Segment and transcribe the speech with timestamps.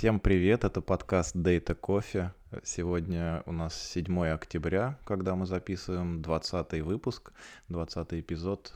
[0.00, 2.30] Всем привет, это подкаст Data Coffee.
[2.64, 7.34] Сегодня у нас 7 октября, когда мы записываем 20 выпуск,
[7.68, 8.72] 20 эпизод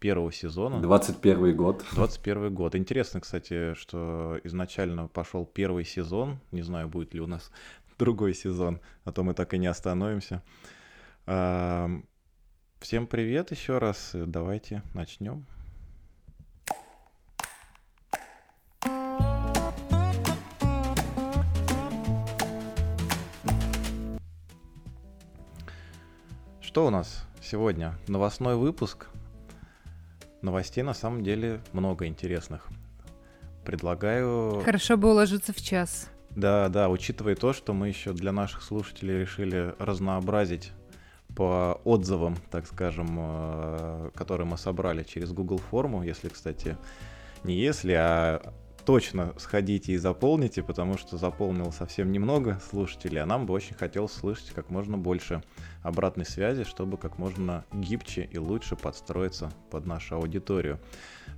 [0.00, 0.82] первого сезона.
[0.82, 1.84] 21 год.
[1.92, 2.74] 21 год.
[2.74, 6.40] Интересно, кстати, что изначально пошел первый сезон.
[6.50, 7.52] Не знаю, будет ли у нас
[7.96, 10.42] другой сезон, а то мы так и не остановимся.
[11.24, 14.10] Всем привет еще раз.
[14.12, 15.46] Давайте начнем.
[26.78, 27.98] Что у нас сегодня?
[28.06, 29.08] Новостной выпуск.
[30.42, 32.68] Новостей на самом деле много интересных.
[33.64, 34.62] Предлагаю...
[34.64, 36.08] Хорошо бы уложиться в час.
[36.36, 40.70] Да, да, учитывая то, что мы еще для наших слушателей решили разнообразить
[41.34, 46.76] по отзывам, так скажем, э, которые мы собрали через Google форму, если, кстати,
[47.42, 48.54] не если, а
[48.88, 54.14] точно сходите и заполните, потому что заполнил совсем немного слушателей, а нам бы очень хотелось
[54.14, 55.42] слышать как можно больше
[55.82, 60.80] обратной связи, чтобы как можно гибче и лучше подстроиться под нашу аудиторию.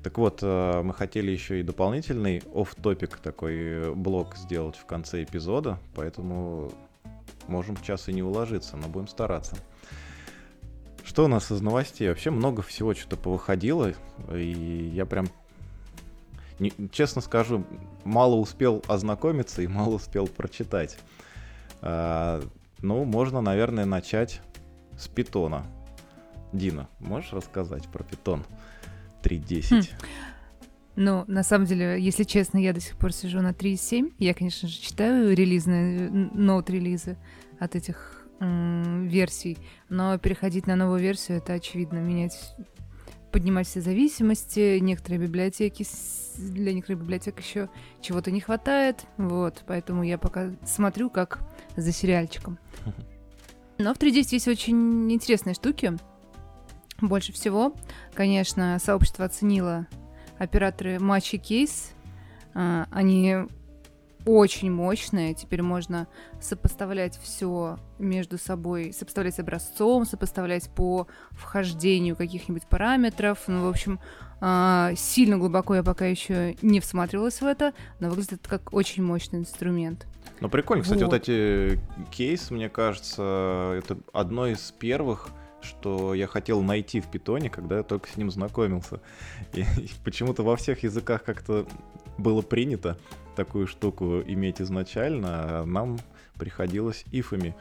[0.04, 5.80] Так вот, э, мы хотели еще и дополнительный оф-топик такой блок сделать в конце эпизода,
[5.96, 6.70] поэтому
[7.48, 9.56] можем в час и не уложиться, но будем стараться.
[11.02, 12.08] Что у нас из новостей?
[12.08, 13.92] Вообще много всего что-то повыходило,
[14.32, 15.26] и я прям
[16.60, 17.64] не, честно скажу,
[18.04, 20.98] мало успел ознакомиться и мало успел прочитать.
[21.80, 22.42] А,
[22.82, 24.40] ну, можно, наверное, начать
[24.98, 25.66] с питона.
[26.52, 28.44] Дина, можешь рассказать про питон
[29.22, 29.80] 3.10?
[29.80, 29.82] Хм.
[30.96, 34.12] Ну, на самом деле, если честно, я до сих пор сижу на 3.7.
[34.18, 37.16] Я, конечно же, читаю релизные, ноут-релизы
[37.58, 39.58] от этих версий,
[39.90, 42.54] но переходить на новую версию, это очевидно, менять
[43.30, 45.82] поднимать все зависимости, некоторые библиотеки,
[46.36, 47.68] для некоторых библиотек еще
[48.00, 51.40] чего-то не хватает, вот, поэтому я пока смотрю как
[51.76, 52.58] за сериальчиком.
[53.78, 55.96] Но в 3D есть очень интересные штуки.
[57.00, 57.74] Больше всего,
[58.12, 59.86] конечно, сообщество оценило
[60.38, 61.92] операторы матчи кейс.
[62.52, 63.36] А, они
[64.26, 65.34] очень мощная.
[65.34, 66.08] Теперь можно
[66.40, 73.44] сопоставлять все между собой, сопоставлять с образцом, сопоставлять по вхождению каких-нибудь параметров.
[73.46, 73.98] Ну, в общем,
[74.40, 79.40] а, сильно глубоко я пока еще не всматривалась в это, но выглядит как очень мощный
[79.40, 80.06] инструмент.
[80.40, 81.78] Ну, прикольно, кстати, вот, вот эти
[82.10, 85.30] кейсы, мне кажется, это одно из первых
[85.62, 89.00] что я хотел найти в питоне, когда я только с ним знакомился.
[89.52, 91.66] И, и почему-то во всех языках как-то
[92.18, 92.98] было принято
[93.36, 95.98] такую штуку иметь изначально, а нам
[96.38, 97.54] приходилось ифами.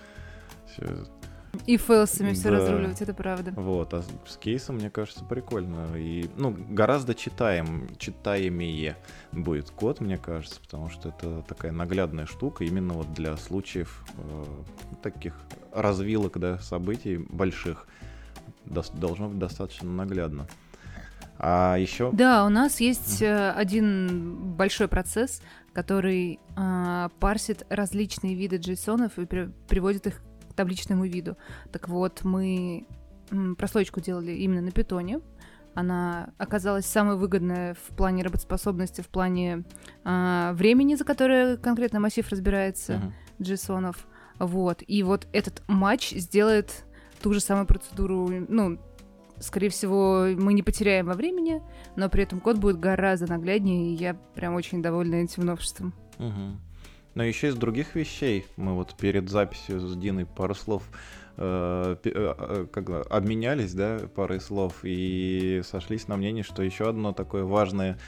[1.66, 2.58] И фейлсами все да.
[2.58, 3.52] разруливать, это правда.
[3.56, 5.88] Вот, а с кейсом, мне кажется, прикольно.
[5.96, 8.96] И, ну, гораздо читаем, читаемее
[9.32, 14.46] будет код, мне кажется, потому что это такая наглядная штука именно вот для случаев э,
[15.04, 15.36] таких
[15.72, 17.88] развилок, да, событий больших.
[18.66, 20.48] Дос- должно быть достаточно наглядно.
[21.38, 22.12] А еще...
[22.12, 23.52] Да, у нас есть mm.
[23.54, 30.22] один большой процесс, который э, парсит различные виды JSON и при- приводит их
[30.60, 31.38] табличному виду.
[31.72, 32.86] Так вот, мы
[33.58, 35.22] прослойку делали именно на питоне.
[35.74, 39.64] Она оказалась самой выгодной в плане работоспособности, в плане
[40.04, 43.54] э, времени, за которое конкретно массив разбирается, uh-huh.
[43.56, 43.96] JSON.
[44.40, 44.84] Вот.
[44.86, 46.86] И вот этот матч сделает
[47.22, 48.80] ту же самую процедуру, ну,
[49.40, 51.62] скорее всего, мы не потеряем во времени,
[51.96, 55.94] но при этом код будет гораздо нагляднее, и я прям очень довольна этим новшеством.
[56.18, 56.69] Угу.
[57.20, 60.84] Но еще из других вещей, мы вот перед записью с Диной пару слов
[61.36, 67.12] э, э, э, как, обменялись, да, парой слов, и сошлись на мнении, что еще одно
[67.12, 68.00] такое важное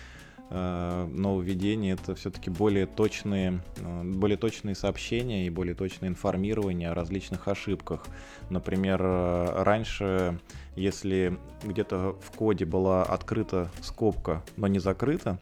[0.49, 3.61] нововведение это все-таки более точные,
[4.03, 8.05] более точные сообщения и более точное информирование о различных ошибках.
[8.49, 10.39] Например, раньше,
[10.75, 15.39] если где-то в коде была открыта скобка, но не закрыта,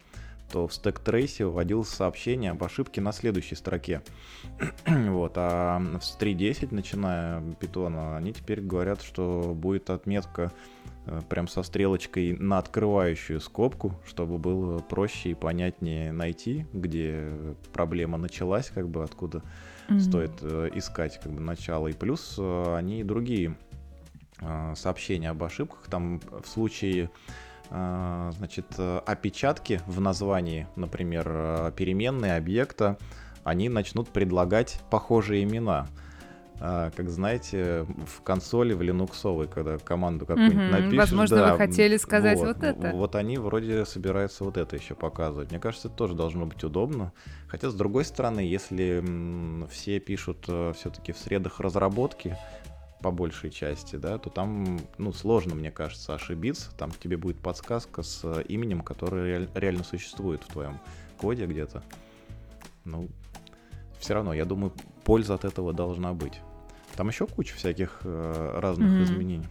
[0.50, 4.02] то в стек трейсе вводилось сообщение об ошибке на следующей строке.
[4.86, 10.52] вот, а с 3.10, начиная питона, они теперь говорят, что будет отметка
[11.06, 17.32] Э, прям со стрелочкой на открывающую скобку, чтобы было проще и понятнее найти, где
[17.72, 19.42] проблема началась, как бы откуда
[19.88, 20.00] mm-hmm.
[20.00, 21.88] стоит э, искать как бы начало.
[21.88, 23.56] И плюс э, они и другие
[24.74, 25.84] сообщения об ошибках.
[25.90, 27.10] Там в случае
[27.70, 32.98] значит, опечатки в названии, например, э, переменные объекта,
[33.44, 35.86] они начнут предлагать похожие имена.
[36.62, 40.70] а, как знаете, в консоли в линуксовой, когда команду какую-нибудь mm-hmm.
[40.70, 40.98] напишешь.
[40.98, 42.90] Возможно, да, вы хотели сказать вот, вот это.
[42.90, 45.50] Вот они вроде собираются вот это еще показывать.
[45.50, 47.12] Мне кажется, это тоже должно быть удобно.
[47.48, 49.02] Хотя, с другой стороны, если
[49.70, 52.36] все пишут э, все-таки в средах разработки,
[53.02, 56.70] по большей части, да, то там, ну, сложно, мне кажется, ошибиться.
[56.76, 60.78] Там тебе будет подсказка с именем, которое реально существует в твоем
[61.18, 61.82] коде где-то.
[62.84, 63.08] Ну,
[63.98, 64.72] все равно, я думаю,
[65.04, 66.40] польза от этого должна быть.
[66.96, 69.02] Там еще куча всяких э, разных mm-hmm.
[69.04, 69.46] изменений.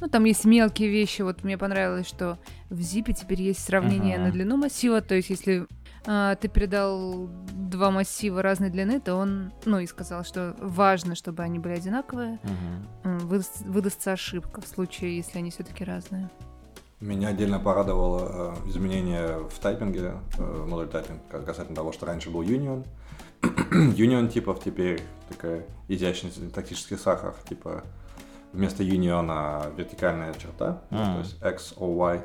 [0.00, 1.22] Ну, там есть мелкие вещи.
[1.22, 2.38] Вот мне понравилось, что
[2.68, 4.24] в ZIP теперь есть сравнение uh-huh.
[4.24, 5.00] на длину массива.
[5.00, 5.66] То есть, если
[6.06, 11.42] э, ты передал два массива разной длины, то он, ну, и сказал, что важно, чтобы
[11.42, 12.38] они были одинаковые.
[12.42, 13.18] Uh-huh.
[13.20, 16.30] Выдаст, выдастся ошибка в случае, если они все-таки разные.
[17.00, 22.42] Меня отдельно порадовало э, изменение в тайпинге, э, модуль тайпинг, касательно того, что раньше был
[22.42, 22.86] Union.
[23.42, 27.84] Union типов теперь такая изящный тактический сахар, типа
[28.54, 31.12] вместо юниона вертикальная черта, mm.
[31.12, 32.22] то есть X, O, Y.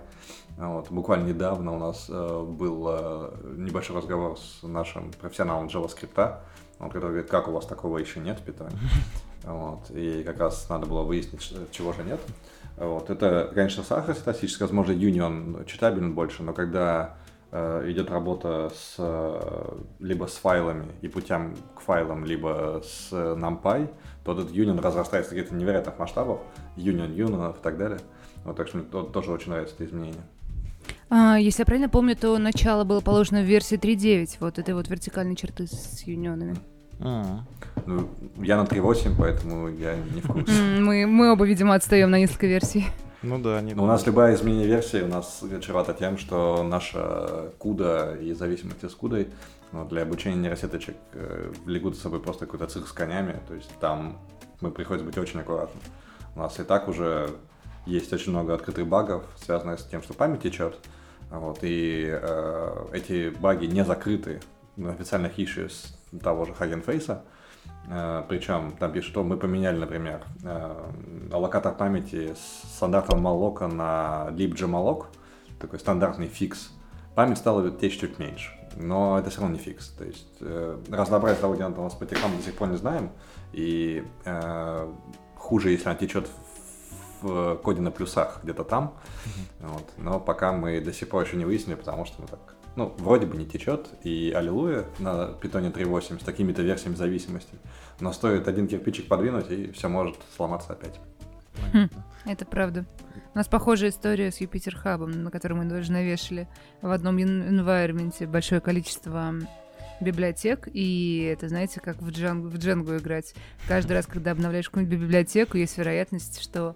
[0.57, 6.37] Вот, буквально недавно у нас э, был э, небольшой разговор с нашим профессионалом JavaScript,
[6.79, 8.71] он который говорит, как у вас такого еще нет в питоне.
[9.45, 12.19] Вот, и как раз надо было выяснить, чего же нет.
[12.75, 17.15] Вот, это, конечно, сахар статически, возможно, Union читабелен больше, но когда
[17.51, 23.89] Э, идет работа с э, либо с файлами и путем к файлам, либо с NumPy,
[24.35, 26.41] то этот union разрастается каких-то невероятных масштабов,
[26.75, 27.99] union юнионов и так далее.
[28.43, 30.21] Вот, так что мне тоже очень нравится это изменение.
[31.09, 34.87] А, если я правильно помню, то начало было положено в версии 3.9, вот этой вот
[34.87, 36.55] вертикальной черты с юнионами.
[37.85, 40.51] Ну, я на 3.8, поэтому я не в курсе.
[40.79, 42.85] Мы, мы оба, видимо, отстаем на несколько версий.
[43.21, 43.74] Ну да, не.
[43.74, 48.95] У нас любая изменение версии у нас чревата тем, что наша куда и зависимости с
[48.95, 49.30] кудой
[49.74, 53.69] ну, для обучения нейросеточек э, влекут с собой просто какой-то цикл с конями, то есть
[53.80, 54.18] там
[54.62, 55.81] мы приходится быть очень аккуратным.
[56.36, 57.30] У нас и так уже
[57.86, 60.77] есть очень много открытых багов, связанных с тем, что память течет,
[61.30, 64.39] вот, и э, эти баги не закрыты
[64.77, 65.88] на официальных issues
[66.21, 67.19] того же Hugging Face, Э,
[68.27, 70.91] Причем там пишет, что мы поменяли, например, э,
[71.31, 75.06] аллокатор памяти с стандартного malloc на libjemalloc,
[75.59, 76.71] такой стандартный фикс.
[77.15, 79.89] Память стала течь чуть меньше, но это все равно не фикс.
[79.89, 83.09] То есть э, разнообразие того, где она у нас потекла до сих пор не знаем,
[83.53, 84.03] и
[85.35, 86.29] хуже, если она течет
[87.21, 88.93] в коде на плюсах где-то там.
[89.25, 89.67] Mm-hmm.
[89.67, 89.93] Вот.
[89.97, 92.39] Но пока мы до сих пор еще не выяснили, потому что мы так
[92.75, 97.56] ну, вроде бы не течет, и аллилуйя на питоне 3.8 с такими-то версиями зависимости,
[98.00, 101.00] но стоит один кирпичик подвинуть, и все может сломаться опять.
[101.74, 101.89] Хм,
[102.25, 102.86] это правда.
[103.33, 106.48] У нас похожая история с Юпитер Хабом, на котором мы даже навешали
[106.81, 109.33] в одном environment большое количество
[110.00, 113.33] библиотек, и это, знаете, как в, джан в Django играть.
[113.68, 116.75] Каждый раз, когда обновляешь какую-нибудь библиотеку, есть вероятность, что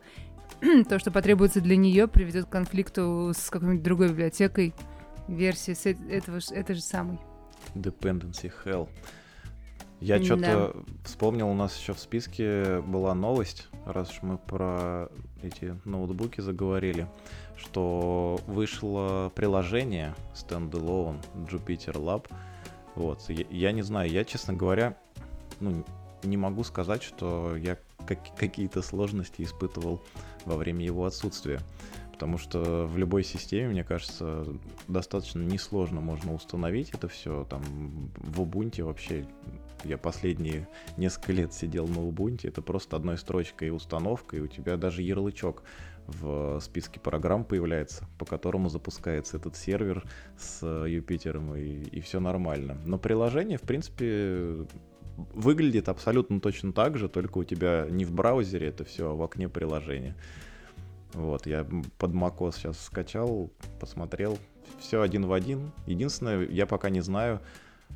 [0.89, 4.73] то, что потребуется для нее, приведет к конфликту с какой-нибудь другой библиотекой,
[5.27, 7.19] версии с этого, это же самый.
[7.75, 8.89] Dependency Hell.
[9.99, 10.93] Я что-то да.
[11.05, 15.07] вспомнил, у нас еще в списке была новость, раз уж мы про
[15.41, 17.07] эти ноутбуки заговорили,
[17.55, 22.29] что вышло приложение Standalone Jupyter Lab.
[22.95, 24.97] Вот, я, я не знаю, я, честно говоря,
[25.61, 25.85] ну,
[26.23, 30.01] не могу сказать, что я как, какие-то сложности испытывал
[30.45, 31.61] во время его отсутствия
[32.13, 34.45] потому что в любой системе, мне кажется,
[34.87, 37.45] достаточно несложно можно установить это все.
[37.49, 37.63] Там
[38.15, 39.25] в Ubuntu вообще
[39.83, 44.77] я последние несколько лет сидел на Ubuntu, это просто одной строчкой установка, и у тебя
[44.77, 45.63] даже ярлычок
[46.07, 50.05] в списке программ появляется, по которому запускается этот сервер
[50.37, 52.77] с Юпитером, и, и все нормально.
[52.85, 54.67] Но приложение, в принципе,
[55.17, 59.21] выглядит абсолютно точно так же, только у тебя не в браузере это все, а в
[59.23, 60.15] окне приложения.
[61.13, 61.65] Вот, я
[61.97, 64.37] под macOS сейчас скачал, посмотрел.
[64.79, 65.71] Все один в один.
[65.85, 67.41] Единственное, я пока не знаю.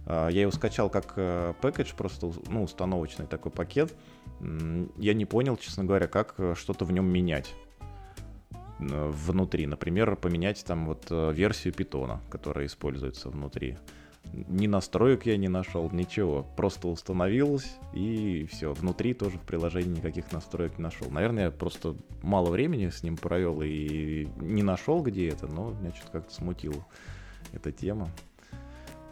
[0.05, 3.95] А, я его скачал как э, пэкэдж, просто ну, установочный такой пакет.
[4.39, 7.53] Я не понял, честно говоря, как э, что-то в нем менять
[8.79, 9.65] внутри.
[9.65, 13.77] Например, поменять там вот э, версию питона, которая используется внутри
[14.33, 16.45] ни настроек я не нашел, ничего.
[16.55, 18.73] Просто установилось, и все.
[18.73, 21.09] Внутри тоже в приложении никаких настроек не нашел.
[21.09, 25.93] Наверное, я просто мало времени с ним провел и не нашел, где это, но меня
[25.93, 26.85] что-то как-то смутило
[27.53, 28.09] эта тема.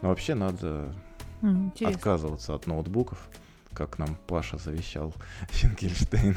[0.02, 0.94] Но вообще надо
[1.42, 1.96] Интересно.
[1.96, 3.28] отказываться от ноутбуков
[3.76, 5.12] как нам Паша завещал
[5.50, 6.34] Финкельштейн.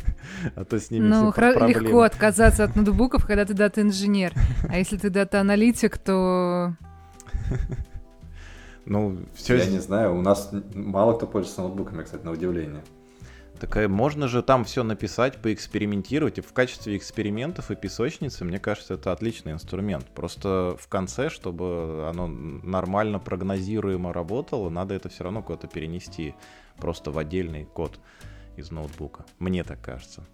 [0.54, 4.34] а то с ними Ну, легко отказаться от ноутбуков, когда ты дата-инженер.
[4.68, 6.74] А если ты дата-аналитик, то
[8.86, 9.56] ну, все...
[9.56, 12.82] Я не знаю, у нас мало кто пользуется ноутбуками, кстати, на удивление.
[13.58, 16.38] Так э, можно же там все написать, поэкспериментировать.
[16.38, 20.06] И в качестве экспериментов и песочницы, мне кажется, это отличный инструмент.
[20.14, 26.34] Просто в конце, чтобы оно нормально прогнозируемо работало, надо это все равно куда-то перенести
[26.76, 27.98] просто в отдельный код
[28.56, 29.24] из ноутбука.
[29.38, 30.24] Мне так кажется.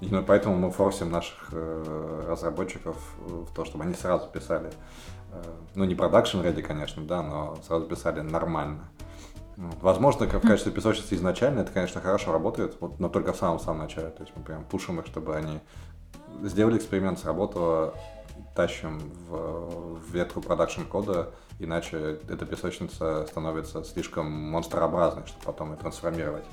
[0.00, 4.70] Именно поэтому мы форсим наших э, разработчиков в то, чтобы они сразу писали,
[5.74, 8.88] ну не продакшн ready, конечно, да, но сразу писали нормально.
[9.56, 13.78] Возможно, как в качестве песочницы изначально это, конечно, хорошо работает, вот, но только в самом-самом
[13.78, 14.10] начале.
[14.10, 15.60] То есть мы прям пушим их, чтобы они
[16.42, 17.94] сделали эксперимент, сработало,
[18.54, 18.98] тащим
[19.28, 26.44] в, в ветку продакшн кода, иначе эта песочница становится слишком монстрообразной, чтобы потом ее трансформировать.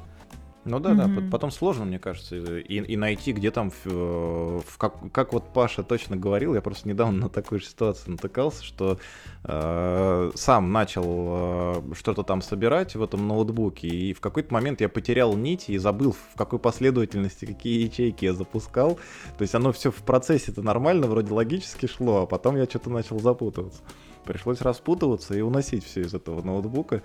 [0.64, 1.22] Ну да, mm-hmm.
[1.22, 5.52] да, потом сложно, мне кажется, и, и найти, где там, в, в как, как вот
[5.54, 9.00] Паша точно говорил, я просто недавно на такую же ситуацию натыкался, что
[9.44, 14.90] э, сам начал э, что-то там собирать в этом ноутбуке, и в какой-то момент я
[14.90, 19.00] потерял нить и забыл, в какой последовательности какие ячейки я запускал.
[19.40, 23.20] То есть оно все в процессе-то нормально, вроде логически шло, а потом я что-то начал
[23.20, 23.82] запутываться.
[24.26, 27.02] Пришлось распутываться и уносить все из этого ноутбука.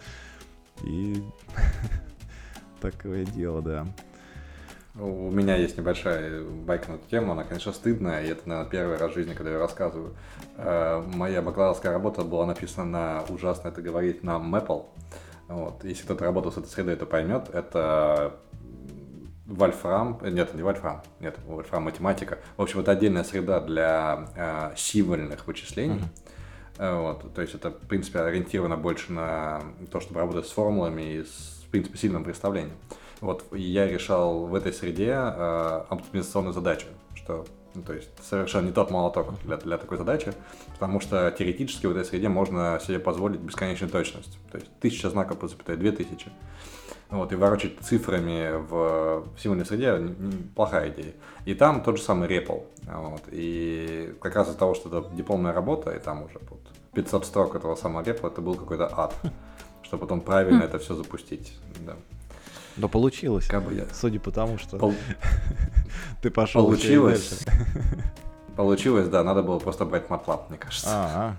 [0.84, 1.22] И
[2.80, 3.87] такое дело, да.
[4.99, 8.97] У меня есть небольшая байка на эту тему, она, конечно, стыдная, и это, наверное, первый
[8.97, 10.14] раз в жизни, когда я рассказываю.
[10.56, 14.87] Э, моя бакалаврская работа была написана на, ужасно это говорить, на Maple.
[15.49, 15.85] Вот.
[15.85, 17.50] Если кто-то работал с этой средой, то поймет.
[17.52, 18.37] Это
[19.45, 22.38] Вольфрам, э, нет, не Вольфрам, нет, Вольфрам математика.
[22.56, 26.00] В общем, это отдельная среда для э, символьных вычислений.
[26.78, 27.02] Mm-hmm.
[27.02, 31.25] Вот, то есть это, в принципе, ориентировано больше на то, чтобы работать с формулами и
[31.25, 32.76] с принципе, сильным представлением.
[33.21, 38.73] Вот, я решал в этой среде э, оптимизационную задачу, что ну, то есть совершенно не
[38.73, 40.33] тот молоток для, для такой задачи,
[40.73, 44.38] потому что теоретически в этой среде можно себе позволить бесконечную точность.
[44.50, 46.30] То есть тысяча знаков по запятой, две тысячи.
[47.11, 50.14] Вот, и ворочать цифрами в, в символьной среде
[50.54, 51.12] плохая идея.
[51.45, 52.64] И там тот же самый REPL.
[52.87, 56.61] Вот, и как раз из-за того, что это дипломная работа, и там уже вот
[56.95, 59.14] 500 строк этого самого REPL, это был какой-то ад
[59.87, 61.52] чтобы потом правильно это все запустить.
[61.87, 61.97] Да.
[62.76, 63.47] Но получилось.
[63.47, 63.87] Как бы я...
[63.93, 64.95] Судя по тому, что Пол...
[66.23, 66.64] ты пошел.
[66.64, 67.45] Получилось.
[68.57, 70.88] Получилось, да, надо было просто брать MATLAB, мне кажется.
[70.90, 71.37] А-а.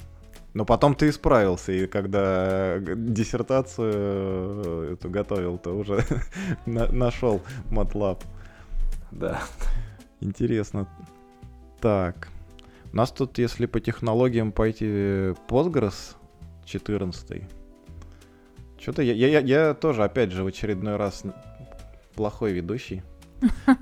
[0.54, 6.04] Но потом ты исправился, и когда диссертацию э, эту готовил, то уже
[6.66, 8.24] нашел MATLAB.
[9.12, 9.42] Да.
[10.22, 10.88] Интересно.
[11.82, 12.30] Так.
[12.94, 14.86] У нас тут, если по технологиям пойти,
[15.48, 16.16] Postgres
[16.66, 17.44] 14
[18.80, 21.24] что-то я, я, я тоже, опять же, в очередной раз
[22.16, 23.04] плохой ведущий.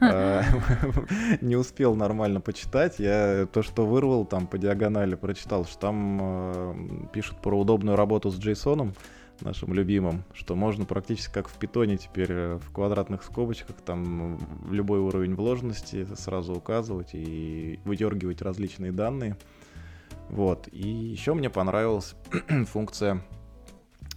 [0.02, 0.44] А,
[1.42, 3.00] не успел нормально почитать.
[3.00, 6.76] Я то, что вырвал там по диагонали, прочитал, что там а,
[7.14, 8.96] пишут про удобную работу с JSON,
[9.42, 15.00] нашим любимым, что можно практически как в питоне теперь э, в квадратных скобочках там любой
[15.00, 19.36] уровень вложенности сразу указывать и выдергивать различные данные.
[20.30, 20.68] Вот.
[20.72, 22.16] И еще мне понравилась
[22.68, 23.24] функция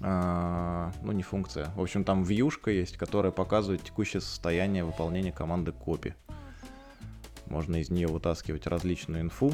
[0.01, 6.15] ну не функция, в общем там вьюшка есть, которая показывает текущее состояние выполнения команды copy.
[7.47, 9.53] Можно из нее вытаскивать различную инфу.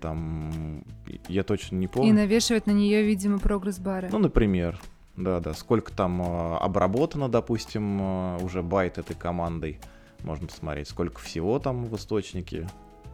[0.00, 0.84] Там
[1.28, 2.10] я точно не помню.
[2.10, 4.08] И навешивать на нее, видимо, прогресс-бары.
[4.12, 4.78] Ну, например,
[5.16, 9.80] да, да, сколько там э, обработано, допустим, э, уже байт этой командой.
[10.20, 12.68] Можно посмотреть, сколько всего там в источнике.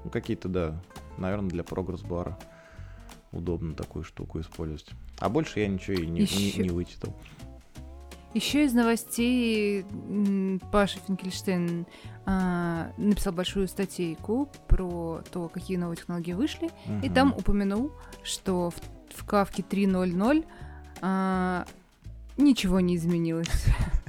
[0.04, 0.82] Ну, какие-то, да,
[1.16, 2.38] наверное, для прогресс-бара
[3.32, 4.90] удобно такую штуку использовать.
[5.18, 6.58] А больше я ничего и не, Еще...
[6.58, 7.14] не, не вычитал.
[8.34, 9.84] Еще из новостей
[10.72, 11.86] Паша Финкельштейн
[12.26, 16.98] а, написал большую статейку про то, какие новые технологии вышли, угу.
[17.04, 17.92] и там упомянул,
[18.24, 18.74] что в,
[19.14, 20.44] в Кавке 3.0.0
[21.00, 21.64] а,
[22.36, 23.48] ничего не изменилось.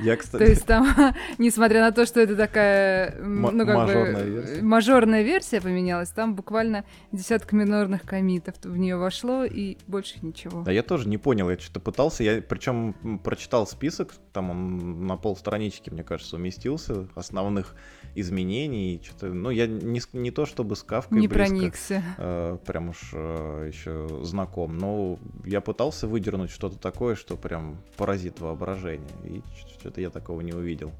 [0.00, 0.44] Я, кстати...
[0.44, 0.86] То есть там,
[1.38, 4.62] несмотря на то, что это такая, ну, как мажорная бы, версия.
[4.62, 10.62] мажорная версия поменялась, там буквально десяток минорных комитов в нее вошло, и больше ничего.
[10.62, 15.16] Да я тоже не понял, я что-то пытался, я причем прочитал список, там он на
[15.16, 17.74] полстранички, мне кажется, уместился, основных
[18.14, 22.02] изменений, что-то, ну, я не, не то чтобы с Кавкой Не близко, проникся.
[22.18, 28.40] Э, прям уж э, еще знаком, но я пытался выдернуть что-то такое, что прям поразит
[28.40, 29.42] воображение, и
[29.78, 30.92] что-то я такого не увидел.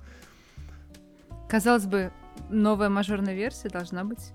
[1.48, 2.12] Казалось бы,
[2.48, 4.32] новая мажорная версия должна быть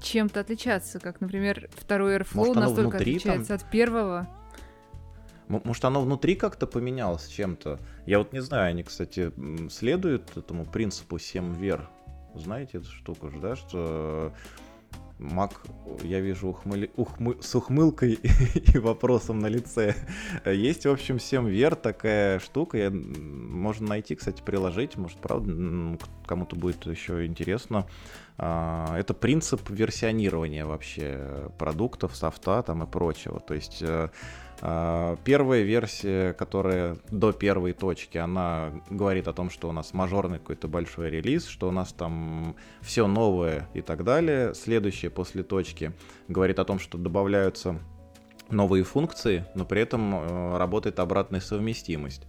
[0.00, 3.56] чем-то отличаться, как, например, второй Airflow Может, настолько отличается там...
[3.56, 4.28] от первого.
[5.48, 7.78] Может, оно внутри как-то поменялось чем-то?
[8.04, 9.32] Я вот не знаю, они, кстати,
[9.70, 11.88] следуют этому принципу 7 вер.
[12.36, 14.32] Знаете эту штуку же, да, что
[15.18, 15.62] Мак,
[16.02, 16.90] я вижу ухмыли...
[16.96, 17.36] ухмы...
[17.40, 18.18] с ухмылкой
[18.74, 19.94] и вопросом на лице.
[20.44, 22.76] Есть, в общем, 7 вер такая штука.
[22.76, 22.90] Я...
[22.90, 24.98] Можно найти, кстати, приложить.
[24.98, 27.86] Может, правда, кому-то будет еще интересно.
[28.36, 33.40] А, это принцип версионирования вообще продуктов, софта там и прочего.
[33.40, 34.10] То есть э,
[34.60, 40.68] первая версия, которая до первой точки, она говорит о том, что у нас мажорный какой-то
[40.68, 44.54] большой релиз, что у нас там все новое и так далее.
[44.54, 45.92] Следующая после точки
[46.28, 47.78] говорит о том, что добавляются
[48.50, 52.26] новые функции, но при этом э, работает обратная совместимость.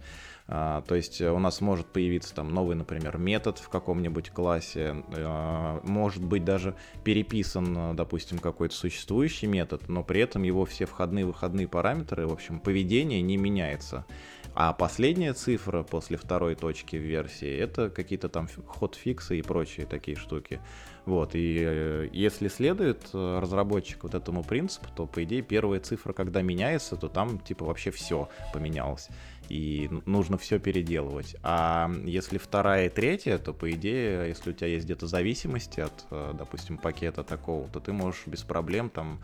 [0.50, 5.80] А, то есть у нас может появиться там новый, например, метод в каком-нибудь классе, а,
[5.84, 6.74] может быть даже
[7.04, 12.32] переписан, допустим, какой-то существующий метод, но при этом его все входные и выходные параметры, в
[12.32, 14.06] общем, поведение не меняется.
[14.54, 20.16] А последняя цифра после второй точки в версии это какие-то там ход-фиксы и прочие такие
[20.16, 20.60] штуки.
[21.06, 26.12] Вот, и э, если следует э, разработчик вот этому принципу, то, по идее, первая цифра,
[26.12, 29.08] когда меняется, то там, типа, вообще все поменялось
[29.48, 31.36] и нужно все переделывать.
[31.42, 36.06] А если вторая и третья, то по идее, если у тебя есть где-то зависимости от,
[36.10, 39.20] э, допустим, пакета такого, то ты можешь без проблем там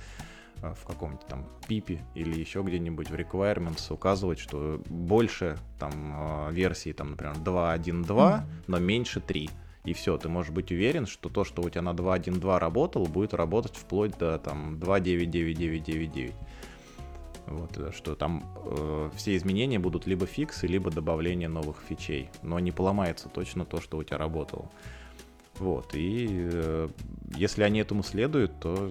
[0.63, 6.53] э, в каком-то там пипе или еще где-нибудь в requirements указывать, что больше там э,
[6.53, 8.43] версии, там, например, 2.1.2, mm-hmm.
[8.67, 9.51] но меньше 3.
[9.85, 13.35] И все, ты можешь быть уверен, что то, что у тебя на 2.1.2 работало, будет
[13.35, 16.33] работать вплоть до там 2.9.9.9.9.9.
[17.47, 22.31] Вот, э, что там э, все изменения будут либо фиксы, либо добавление новых фичей.
[22.43, 24.71] Но не поломается точно то, что у тебя работало.
[25.59, 26.89] Вот, и э,
[27.37, 28.91] если они этому следуют, то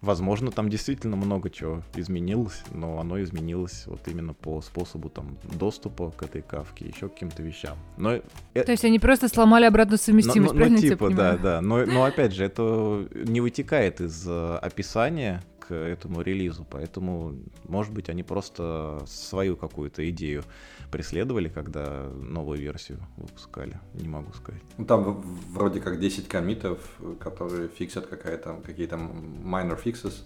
[0.00, 6.10] возможно, там действительно много чего изменилось, но оно изменилось вот именно по способу там доступа
[6.10, 7.76] к этой кавке, еще к каким-то вещам.
[7.96, 8.22] Но, э,
[8.54, 11.60] То есть они просто сломали обратную совместимость, но, но, правильно ну, типа, да, да.
[11.60, 17.92] Но, но опять же, это не вытекает из э, описания к этому релизу, поэтому, может
[17.92, 20.44] быть, они просто свою какую-то идею
[20.90, 24.62] преследовали, когда новую версию выпускали, не могу сказать.
[24.78, 26.78] Ну, там вроде как 10 комитов,
[27.20, 30.22] которые фиксят какая-то, какие-то minor fixes,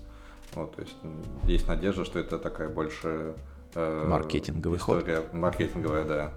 [0.54, 0.96] вот, то есть
[1.44, 3.34] есть надежда, что это такая больше
[3.74, 5.32] э, маркетинговый история, ход.
[5.32, 6.32] Маркетинговая, да.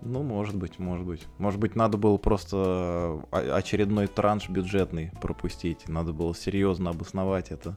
[0.00, 1.26] Ну, может быть, может быть.
[1.38, 5.88] Может быть, надо было просто очередной транш бюджетный пропустить.
[5.88, 7.76] Надо было серьезно обосновать это.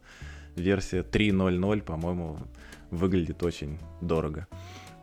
[0.55, 2.37] Версия 3.0.0, по-моему,
[2.91, 4.47] выглядит очень дорого.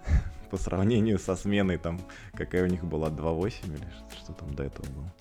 [0.51, 2.01] По сравнению со сменой, там,
[2.35, 5.15] какая у них была, 2.8 или что там до этого было.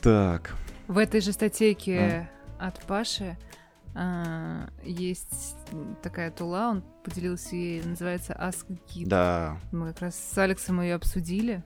[0.00, 0.54] Так.
[0.88, 2.68] В этой же статейке а?
[2.68, 3.36] от Паши
[3.98, 5.56] а, есть
[6.02, 9.06] такая тула, он поделился ей, называется Ask Git.
[9.06, 9.58] Да.
[9.72, 11.64] Мы как раз с Алексом ее обсудили.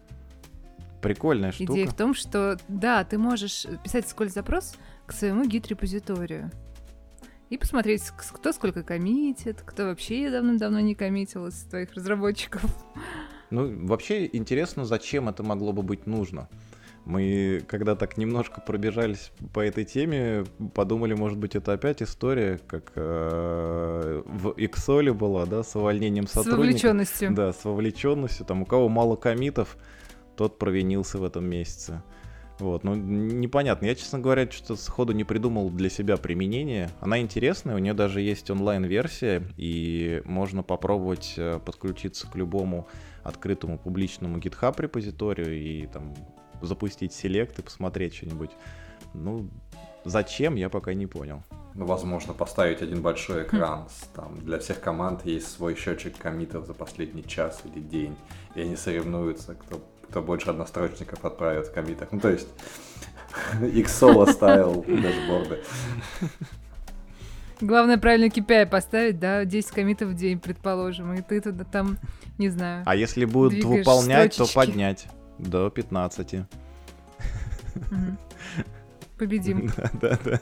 [1.03, 1.73] Прикольная штука.
[1.73, 6.53] Идея в том, что, да, ты можешь писать сколько запрос к своему гид-репозиторию
[7.49, 12.62] и посмотреть, кто сколько коммитит, кто вообще давным-давно не коммитил из твоих разработчиков.
[13.51, 16.49] Ну, вообще интересно, зачем это могло бы быть нужно.
[17.11, 20.44] Мы, когда так немножко пробежались по этой теме,
[20.75, 26.55] подумали, может быть, это опять история, как э, в Иксоле была, да, с увольнением сотрудников.
[26.55, 27.35] С вовлеченностью.
[27.35, 28.46] Да, с вовлеченностью.
[28.46, 29.77] Там у кого мало комитов,
[30.37, 32.01] тот провинился в этом месяце.
[32.61, 33.87] Вот, ну, непонятно.
[33.87, 36.90] Я, честно говоря, что-то сходу не придумал для себя применение.
[37.01, 42.87] Она интересная, у нее даже есть онлайн-версия, и можно попробовать э, подключиться к любому
[43.25, 46.14] открытому публичному GitHub репозиторию и там
[46.62, 48.51] запустить селект и посмотреть что-нибудь.
[49.14, 49.49] Ну,
[50.05, 51.42] зачем, я пока не понял.
[51.75, 53.88] Ну, возможно, поставить один большой экран.
[54.14, 58.16] Там для всех команд есть свой счетчик комитов за последний час или день.
[58.55, 62.09] И они соревнуются, кто, кто больше однострочников отправит в комитах.
[62.11, 62.49] Ну, то есть,
[63.62, 65.61] X-Solo стайл дашборды.
[67.61, 71.99] Главное правильно KPI поставить, да, 10 комитов в день, предположим, и ты туда там,
[72.38, 72.83] не знаю.
[72.87, 75.07] А если будут выполнять, то поднять
[75.40, 76.44] до 15.
[79.18, 79.70] Победим.
[79.76, 80.40] Да, да, да.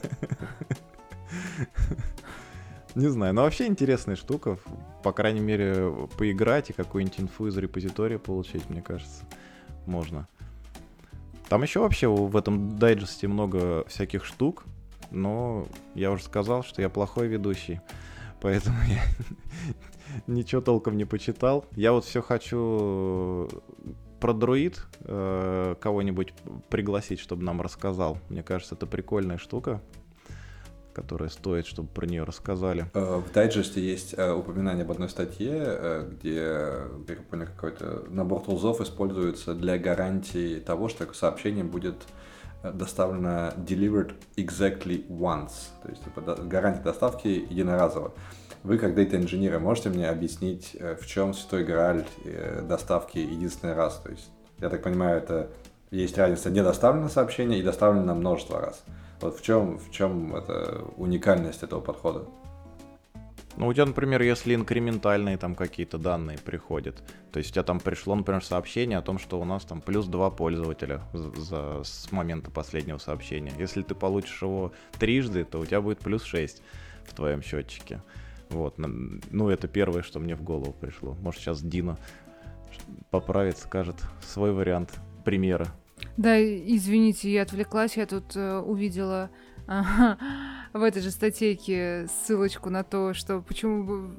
[2.95, 4.57] Не знаю, но вообще интересная штука.
[5.03, 9.25] По крайней мере, поиграть и какую-нибудь инфу из репозитория получить, мне кажется,
[9.85, 10.27] можно.
[11.49, 14.65] Там еще вообще в этом дайджесте много всяких штук,
[15.11, 17.79] но я уже сказал, что я плохой ведущий,
[18.41, 19.03] поэтому я
[20.27, 21.65] ничего толком не почитал.
[21.75, 23.49] Я вот все хочу
[24.19, 26.33] про друид э, кого-нибудь
[26.69, 28.17] пригласить, чтобы нам рассказал.
[28.29, 29.81] Мне кажется, это прикольная штука,
[30.93, 32.85] которая стоит, чтобы про нее рассказали.
[32.93, 38.41] Э, в дайджесте есть э, упоминание об одной статье, э, где, я понял, какой-то набор
[38.41, 41.95] тулзов используется для гарантии того, что сообщение будет
[42.63, 48.13] доставлено delivered exactly once, то есть типа, гарантия доставки единоразово.
[48.63, 54.01] Вы, как дата-инженеры, можете мне объяснить, э, в чем святой грааль э, доставки единственный раз?
[54.03, 55.49] То есть, я так понимаю, это
[55.91, 58.83] есть разница недоставлено сообщение и доставлено множество раз.
[59.21, 62.25] Вот в чем, в чем это уникальность этого подхода?
[63.59, 67.81] Ну, у тебя, например, если инкрементальные там какие-то данные приходят, то есть у тебя там
[67.81, 72.09] пришло, например, сообщение о том, что у нас там плюс два пользователя за, за, с
[72.13, 73.51] момента последнего сообщения.
[73.59, 76.61] Если ты получишь его трижды, то у тебя будет плюс 6
[77.03, 78.01] в твоем счетчике.
[78.49, 81.17] Вот, ну это первое, что мне в голову пришло.
[81.21, 81.97] Может сейчас Дина
[83.11, 85.67] поправит, скажет свой вариант примера.
[86.15, 89.29] Да, извините, я отвлеклась, я тут э, увидела
[89.67, 89.81] э,
[90.73, 94.15] в этой же статейке ссылочку на то, что почему бы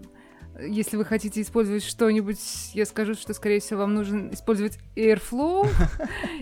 [0.59, 2.39] если вы хотите использовать что-нибудь,
[2.75, 5.69] я скажу, что, скорее всего, вам нужно использовать Airflow.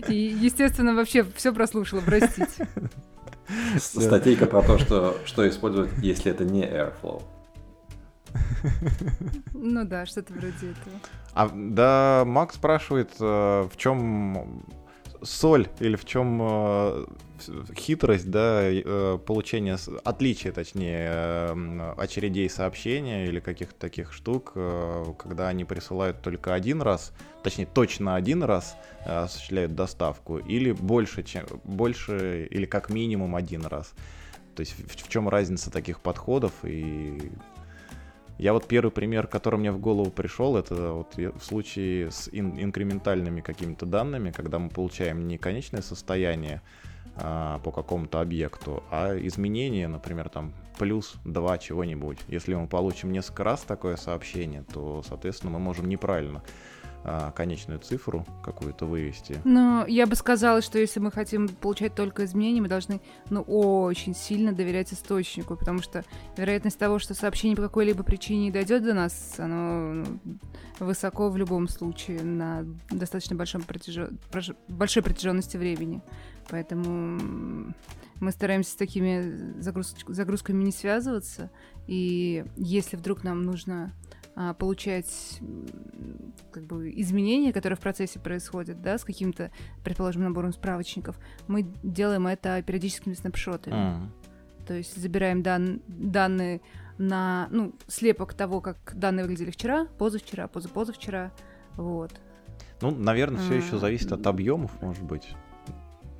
[0.07, 2.67] И, естественно, вообще все прослушала, простите.
[3.77, 7.23] Статейка про то, что, что использовать, если это не Airflow.
[9.53, 10.99] Ну да, что-то вроде этого.
[11.33, 14.65] А, да, Макс спрашивает, э, в чем
[15.21, 17.05] соль или в чем э,
[17.75, 26.21] хитрость, да, э, получения, отличие, точнее, очередей сообщения или каких-то таких штук, когда они присылают
[26.21, 32.89] только один раз, точнее, точно один раз осуществляют доставку, или больше, чем, больше или как
[32.89, 33.93] минимум один раз.
[34.55, 37.31] То есть в чем разница таких подходов и
[38.39, 42.57] я вот первый пример, который мне в голову пришел, это вот в случае с ин-
[42.57, 46.61] инкрементальными какими-то данными, когда мы получаем не конечное состояние
[47.17, 52.19] а, по какому-то объекту, а изменение, например, там плюс 2 чего-нибудь.
[52.29, 56.41] Если мы получим несколько раз такое сообщение, то, соответственно, мы можем неправильно
[57.03, 59.39] а, конечную цифру какую-то вывести.
[59.45, 64.13] Но я бы сказала, что если мы хотим получать только изменения, мы должны ну, очень
[64.13, 66.03] сильно доверять источнику, потому что
[66.35, 70.19] вероятность того, что сообщение по какой-либо причине не дойдет до нас, оно ну,
[70.79, 73.97] высоко в любом случае на достаточно большом протяж...
[74.67, 76.01] большой протяженности времени.
[76.49, 77.73] Поэтому
[78.19, 79.95] мы стараемся с такими загруз...
[80.07, 81.49] загрузками не связываться.
[81.87, 83.93] И если вдруг нам нужно
[84.57, 85.39] получать
[86.51, 89.51] как бы изменения, которые в процессе происходят, да, с каким-то,
[89.83, 93.75] предположим, набором справочников, мы делаем это периодическими снапшотами.
[93.75, 94.09] Mm.
[94.65, 96.61] То есть забираем дан данные
[96.97, 101.31] на, ну, слепок того, как данные выглядели вчера, позавчера, позапозавчера,
[101.75, 102.11] вот.
[102.81, 105.35] Ну, наверное, все еще зависит от объемов, может быть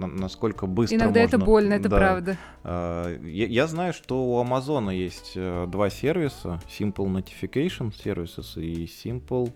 [0.08, 1.36] насколько быстро Иногда можно...
[1.36, 1.98] это больно, это да.
[1.98, 2.38] правда.
[2.64, 8.86] А, я, я знаю, что у Амазона есть э, два сервиса, Simple Notification Services и
[8.86, 9.54] Simple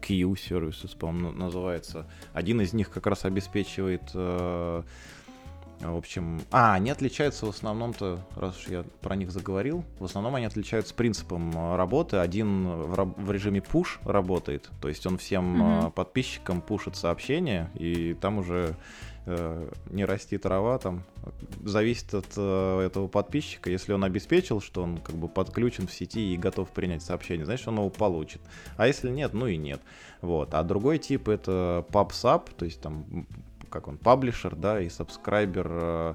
[0.00, 2.06] Q Services, по-моему, называется.
[2.32, 4.82] Один из них как раз обеспечивает э,
[5.80, 10.34] в общем, а, они отличаются в основном-то, раз уж я про них заговорил, в основном
[10.34, 12.18] они отличаются принципом э, работы.
[12.18, 15.92] Один в, в режиме push работает, то есть он всем mm-hmm.
[15.92, 18.76] подписчикам пушит сообщения, и там уже
[19.26, 21.04] не расти трава, там
[21.64, 23.70] зависит от э, этого подписчика.
[23.70, 27.68] Если он обеспечил, что он как бы подключен в сети и готов принять сообщение, значит,
[27.68, 28.40] он его получит.
[28.76, 29.80] А если нет, ну и нет.
[30.22, 30.54] Вот.
[30.54, 33.26] А другой тип это PubSub, то есть там
[33.70, 36.14] как он, паблишер, да, и сабскрайбер, э,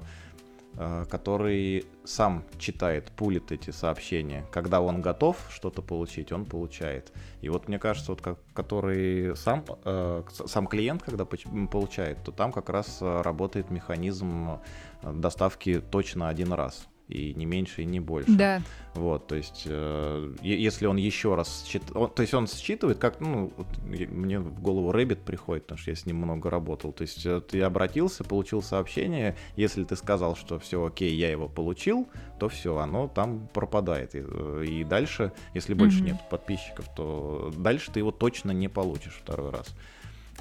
[1.08, 4.44] который сам читает, пулит эти сообщения.
[4.50, 7.12] Когда он готов что-то получить, он получает.
[7.40, 12.52] И вот мне кажется, вот как, который сам, э, сам клиент, когда получает, то там
[12.52, 14.60] как раз работает механизм
[15.02, 18.32] доставки точно один раз и не меньше, и не больше.
[18.32, 18.62] Да.
[18.94, 23.52] Вот, то есть, э, если он еще раз считает, то есть он считывает, как, ну,
[23.56, 26.92] вот, мне в голову Рэббит приходит, потому что я с ним много работал.
[26.92, 32.08] То есть ты обратился, получил сообщение, если ты сказал, что все окей, я его получил,
[32.40, 34.14] то все, оно там пропадает.
[34.14, 36.06] И, э, и дальше, если больше mm-hmm.
[36.06, 39.66] нет подписчиков, то дальше ты его точно не получишь второй раз.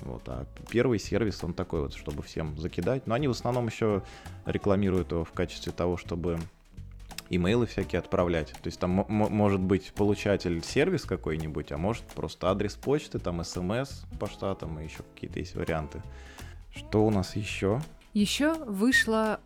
[0.01, 3.07] Вот, а первый сервис, он такой вот, чтобы всем закидать.
[3.07, 4.03] Но они в основном еще
[4.45, 6.39] рекламируют его в качестве того, чтобы
[7.29, 8.51] имейлы всякие отправлять.
[8.61, 14.03] То есть там может быть получатель сервис какой-нибудь, а может просто адрес почты, там смс
[14.19, 16.01] по штатам и еще какие-то есть варианты.
[16.75, 17.81] Что у нас еще?
[18.13, 19.39] Еще вышла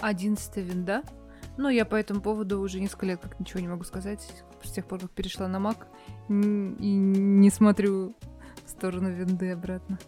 [0.00, 1.02] 11 винда.
[1.56, 4.26] Но я по этому поводу уже несколько лет как ничего не могу сказать.
[4.62, 5.86] С тех пор, как перешла на Mac,
[6.28, 8.14] и не смотрю
[8.64, 9.98] в сторону винды обратно.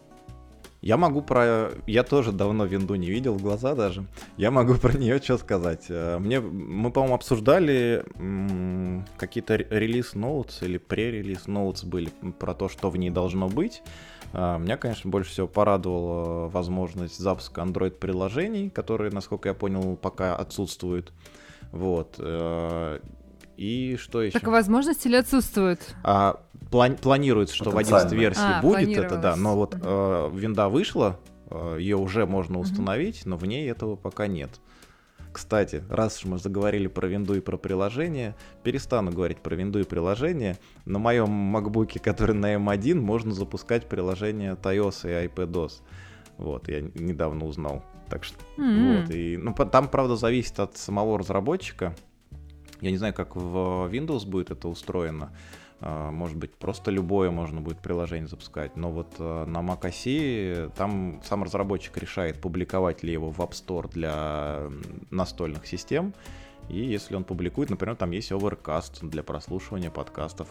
[0.81, 1.71] Я могу про...
[1.85, 4.05] Я тоже давно винду не видел в глаза даже.
[4.37, 5.85] Я могу про нее что сказать.
[5.89, 6.39] Э, мне...
[6.39, 12.97] Мы, по-моему, обсуждали м- какие-то релиз ноутс или пререлиз ноутс были про то, что в
[12.97, 13.83] ней должно быть.
[14.33, 21.13] А, меня, конечно, больше всего порадовала возможность запуска Android-приложений, которые, насколько я понял, пока отсутствуют.
[21.71, 22.15] Вот.
[23.61, 24.39] И что еще?
[24.39, 25.79] Так возможности ли отсутствуют?
[26.03, 29.35] А, плани- планируется, что в 11 версии а, будет это, да.
[29.35, 31.19] Но вот э, винда вышла,
[31.51, 34.49] э, ее уже можно установить, но в ней этого пока нет.
[35.31, 39.83] Кстати, раз уж мы заговорили про винду и про приложение, перестану говорить про винду и
[39.83, 40.57] приложение.
[40.85, 45.83] На моем MacBook, который на M1, можно запускать приложение iOS и iPadOS.
[46.39, 47.83] Вот, я недавно узнал.
[48.09, 49.01] Так что, mm-hmm.
[49.01, 51.95] вот, и, ну, там, правда, зависит от самого разработчика.
[52.81, 55.31] Я не знаю, как в Windows будет это устроено.
[55.79, 58.75] А, может быть, просто любое можно будет приложение запускать.
[58.75, 63.51] Но вот а, на Mac OS там сам разработчик решает, публиковать ли его в App
[63.51, 64.69] Store для
[65.09, 66.13] настольных систем.
[66.69, 70.49] И если он публикует, например, там есть Overcast для прослушивания подкастов.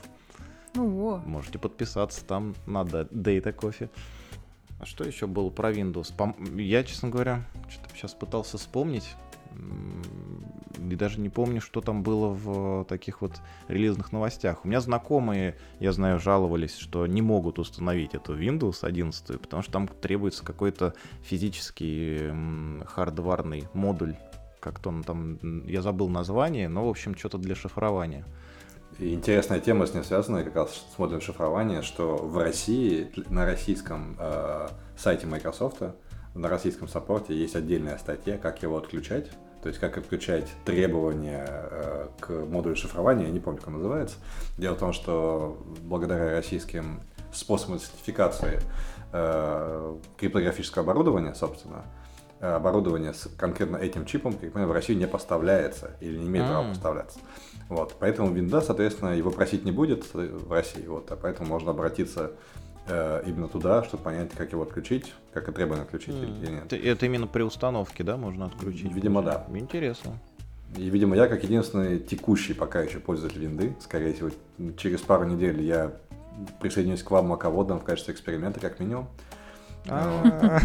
[0.74, 3.88] Ну, Можете подписаться там на Data Coffee.
[4.80, 6.12] А что еще было про Windows?
[6.60, 9.14] Я, честно говоря, что-то сейчас пытался вспомнить
[10.90, 13.32] и даже не помню, что там было в таких вот
[13.68, 14.64] релизных новостях.
[14.64, 19.72] У меня знакомые, я знаю, жаловались, что не могут установить эту Windows 11, потому что
[19.72, 22.32] там требуется какой-то физический
[22.86, 24.16] хардварный модуль.
[24.60, 28.24] Как-то он там, я забыл название, но, в общем, что-то для шифрования.
[28.98, 34.16] Интересная тема с ним связана, как раз с модулем шифрования, что в России, на российском
[34.18, 35.82] э, сайте Microsoft,
[36.40, 39.30] на российском саппорте есть отдельная статья, как его отключать.
[39.62, 44.16] То есть как отключать требования э, к модулю шифрования, я не помню, как он называется.
[44.56, 48.58] Дело в том, что благодаря российским способам сертификации
[49.12, 51.84] э, криптографического оборудования, собственно,
[52.40, 56.46] э, оборудование с конкретно этим чипом, как понимаю, в Россию не поставляется или не имеет
[56.46, 57.18] права поставляться.
[57.68, 62.32] Вот, поэтому винда, соответственно, его просить не будет в России, вот, а поэтому можно обратиться
[62.86, 66.42] Э, именно туда, чтобы понять, как его отключить, как и требование отключить mm.
[66.42, 66.72] или нет.
[66.72, 68.92] Это именно при установке, да, можно отключить?
[68.92, 69.46] Видимо, да.
[69.54, 70.18] Интересно.
[70.76, 74.30] И, видимо, я как единственный текущий пока еще пользователь винды, скорее всего,
[74.76, 75.92] через пару недель я
[76.60, 79.08] присоединюсь к вам маководам в качестве эксперимента, как минимум.
[79.88, 80.60] А,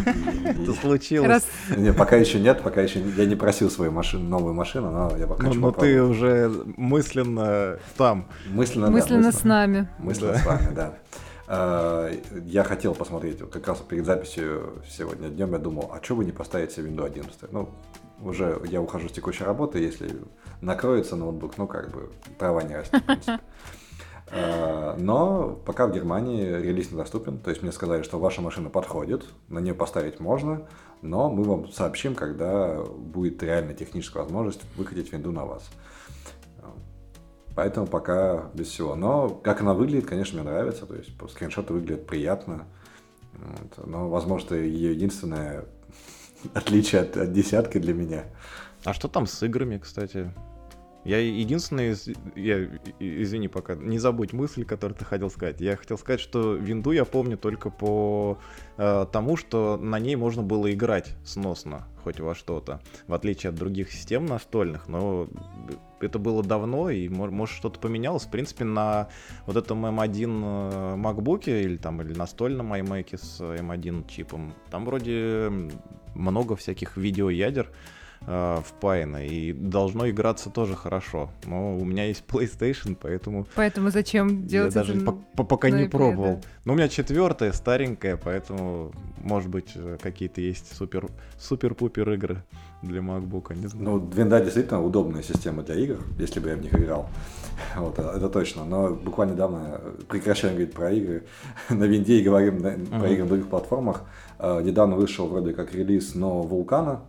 [0.45, 1.47] это случилось.
[1.75, 5.25] Не, пока еще нет, пока еще я не просил свою машину, новую машину, но я
[5.25, 8.27] пока ну, Но ты уже мысленно там.
[8.51, 9.87] Мысленно, мысленно с нами.
[9.99, 10.93] Мысленно с вами, да.
[11.47, 12.11] Э,
[12.45, 16.31] я хотел посмотреть, как раз перед записью сегодня днем я думал, а что бы не
[16.31, 17.51] поставить себе Windows 11?
[17.51, 17.69] Ну,
[18.21, 20.09] уже я ухожу с текущей работы, если
[20.61, 23.39] накроется ноутбук, ну, как бы, трава не растет, в принципе.
[24.31, 29.25] Э, но пока в Германии релиз недоступен, то есть мне сказали, что ваша машина подходит,
[29.49, 30.63] на нее поставить можно,
[31.03, 35.69] но мы вам сообщим, когда будет реальная техническая возможность выкатить винду на вас.
[37.55, 38.95] Поэтому пока без всего.
[38.95, 40.85] Но как она выглядит, конечно, мне нравится.
[40.85, 42.65] То есть скриншоты выглядят приятно.
[43.33, 43.87] Вот.
[43.87, 45.65] Но, возможно, ее единственное
[46.53, 48.25] отличие от, от десятки для меня.
[48.83, 50.31] А что там с играми, кстати?
[51.05, 51.95] Я единственный,
[52.35, 52.67] я,
[52.99, 55.61] извини пока, не забудь мысль, которую ты хотел сказать.
[55.61, 58.39] Я хотел сказать, что винду я помню только по
[58.77, 63.55] э, тому, что на ней можно было играть сносно, хоть во что-то, в отличие от
[63.55, 65.27] других систем настольных, но
[65.99, 68.23] это было давно, и может что-то поменялось.
[68.23, 69.09] В принципе, на
[69.45, 75.51] вот этом M1 MacBook или там или настольном iMac с M1 чипом, там вроде
[76.15, 77.71] много всяких видеоядер,
[78.27, 81.29] э, впаяно, и должно играться тоже хорошо.
[81.45, 83.47] Но у меня есть PlayStation, поэтому...
[83.55, 86.41] Поэтому зачем делать Я даже по пока не пробовал.
[86.65, 91.07] Но у меня четвертая, старенькая, поэтому, может быть, э, какие-то есть супер
[91.39, 92.43] супер-пупер игры
[92.81, 93.85] для MacBook, не знаю.
[93.85, 97.09] Ну, винда действительно удобная система для игр, если бы я в них играл.
[97.77, 98.65] Вот, это точно.
[98.65, 101.23] Но буквально недавно прекращаем говорить про игры
[101.69, 102.99] на винде и говорим на, uh-huh.
[102.99, 104.03] про игры на других платформах.
[104.37, 107.01] Uh, недавно вышел вроде как релиз нового вулкана,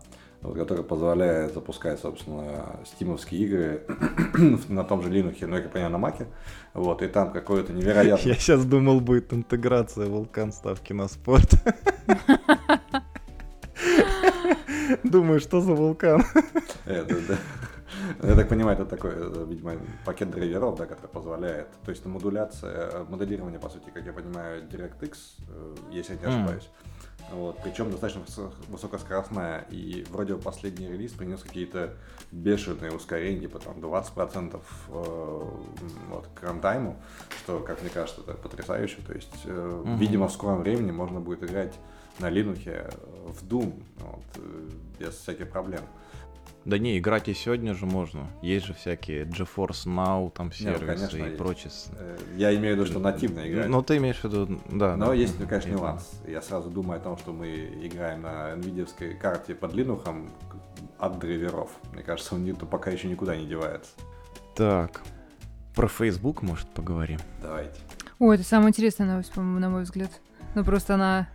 [0.54, 3.82] который позволяет запускать, собственно, стимовские игры
[4.68, 6.26] на том же Linux, ну, я понимаю, на Маке.
[6.74, 8.18] Вот, и там какое-то невероятное...
[8.35, 11.54] Я сейчас думал, будет интеграция вулкан ставки на спорт.
[15.04, 16.22] Думаю, что за вулкан?
[16.87, 17.37] Это, да.
[18.22, 21.68] Я так понимаю, это такой, э, видимо, пакет драйверов, да, который позволяет.
[21.85, 25.16] То есть модуляция, моделирование, по сути, как я понимаю, DirectX,
[25.48, 26.68] э, если я не ошибаюсь.
[27.32, 28.22] Вот, причем достаточно
[28.68, 29.66] высокоскоростная.
[29.70, 31.94] И вроде последний релиз принес какие-то
[32.30, 36.96] бешеные ускорения, типа там 20% э, вот, к рантайму,
[37.42, 38.98] что, как мне кажется, это потрясающе.
[39.06, 39.96] То есть, э, угу.
[39.96, 41.74] видимо, в скором времени можно будет играть
[42.18, 42.94] на Linux
[43.26, 44.68] в Doom вот, э,
[45.00, 45.82] без всяких проблем.
[46.66, 48.26] Да не, играть и сегодня же можно.
[48.42, 51.70] Есть же всякие GeForce Now, там сервисы Нет, конечно, и прочее.
[51.92, 53.68] Э, я имею в виду, что нативно играть.
[53.68, 54.96] Ну, ты имеешь в виду, да.
[54.96, 56.20] Но да, есть, ну, конечно, нюанс.
[56.26, 60.29] Я сразу думаю о том, что мы играем на NVIDIA карте под Linux
[60.98, 61.70] от драйверов.
[61.92, 63.92] Мне кажется, он пока еще никуда не девается.
[64.57, 65.02] Так,
[65.76, 67.20] про Facebook, может, поговорим?
[67.40, 67.79] Давайте.
[68.18, 70.11] О, это самая интересная новость, по-моему, на мой взгляд.
[70.57, 71.29] Ну, просто она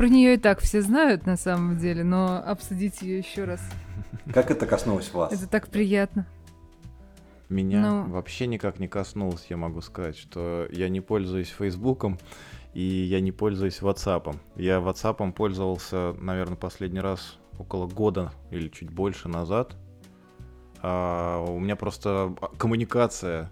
[0.00, 3.60] про нее и так все знают на самом деле, но обсудить ее еще раз.
[4.32, 5.30] Как это коснулось вас?
[5.30, 6.26] Это так приятно.
[7.50, 8.04] Меня ну...
[8.08, 12.18] вообще никак не коснулось, я могу сказать, что я не пользуюсь Фейсбуком
[12.72, 14.34] и я не пользуюсь WhatsApp.
[14.56, 19.76] Я WhatsApp пользовался, наверное, последний раз около года или чуть больше назад.
[20.80, 23.50] А у меня просто коммуникация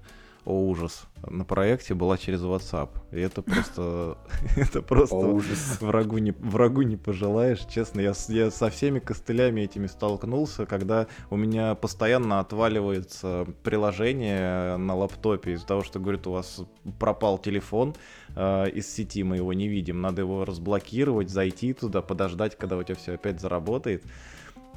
[0.48, 2.88] о ужас, на проекте была через WhatsApp.
[3.12, 4.16] И это просто,
[4.56, 5.78] это просто ужас.
[5.80, 7.66] врагу не врагу не пожелаешь.
[7.68, 14.94] Честно, я, я со всеми костылями этими столкнулся, когда у меня постоянно отваливается приложение на
[14.94, 16.62] лаптопе из-за того, что говорит, у вас
[16.98, 17.94] пропал телефон
[18.34, 22.82] э, из сети, мы его не видим, надо его разблокировать, зайти туда, подождать, когда у
[22.82, 24.02] тебя все опять заработает.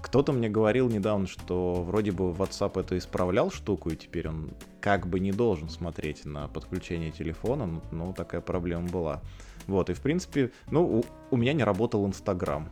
[0.01, 5.07] Кто-то мне говорил недавно, что вроде бы WhatsApp это исправлял штуку, и теперь он как
[5.07, 9.21] бы не должен смотреть на подключение телефона, но ну, такая проблема была.
[9.67, 12.69] Вот, и в принципе, ну, у, у меня не работал Инстаграм.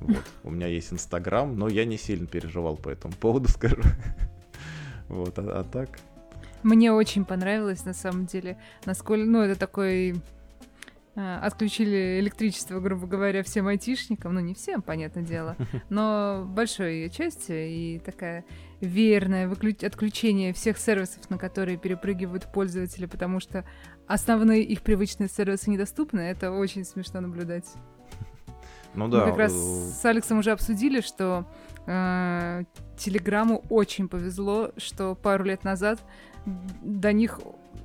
[0.00, 3.82] Вот, у меня есть Инстаграм, но я не сильно переживал по этому поводу, скажу.
[5.08, 5.98] Вот, а, а так...
[6.62, 10.20] Мне очень понравилось, на самом деле, насколько, ну, это такой
[11.18, 15.56] отключили электричество, грубо говоря, всем айтишникам, ну не всем, понятное дело,
[15.88, 18.44] но большой ее части, и такая
[18.80, 23.64] верное отключение всех сервисов, на которые перепрыгивают пользователи, потому что
[24.06, 27.66] основные их привычные сервисы недоступны, это очень смешно наблюдать.
[28.94, 29.20] Ну да.
[29.20, 31.46] Мы как раз э, с Алексом уже обсудили, что
[31.86, 32.64] э,
[32.96, 36.00] Телеграму очень повезло, что пару лет назад
[36.46, 37.38] до них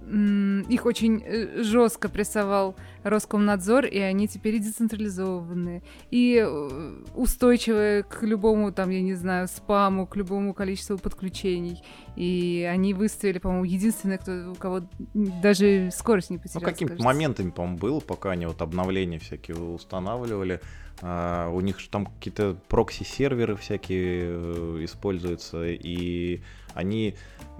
[0.07, 8.71] их очень э, жестко прессовал Роскомнадзор, и они теперь децентрализованные, и э, устойчивые к любому,
[8.71, 11.83] там, я не знаю, спаму, к любому количеству подключений.
[12.15, 14.81] И они выставили, по-моему, единственное, кто, у кого
[15.13, 16.65] даже скорость не потеряла.
[16.65, 20.61] Ну, какими-то моментами, по-моему, было, пока они вот обновления всякие устанавливали.
[21.01, 26.41] А, у них же там какие-то прокси-серверы всякие э, используются, и
[26.73, 27.15] они...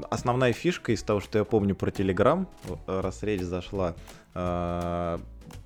[0.09, 2.47] Основная фишка из того, что я помню про Telegram,
[2.87, 3.95] раз речь зашла,
[4.33, 5.19] а,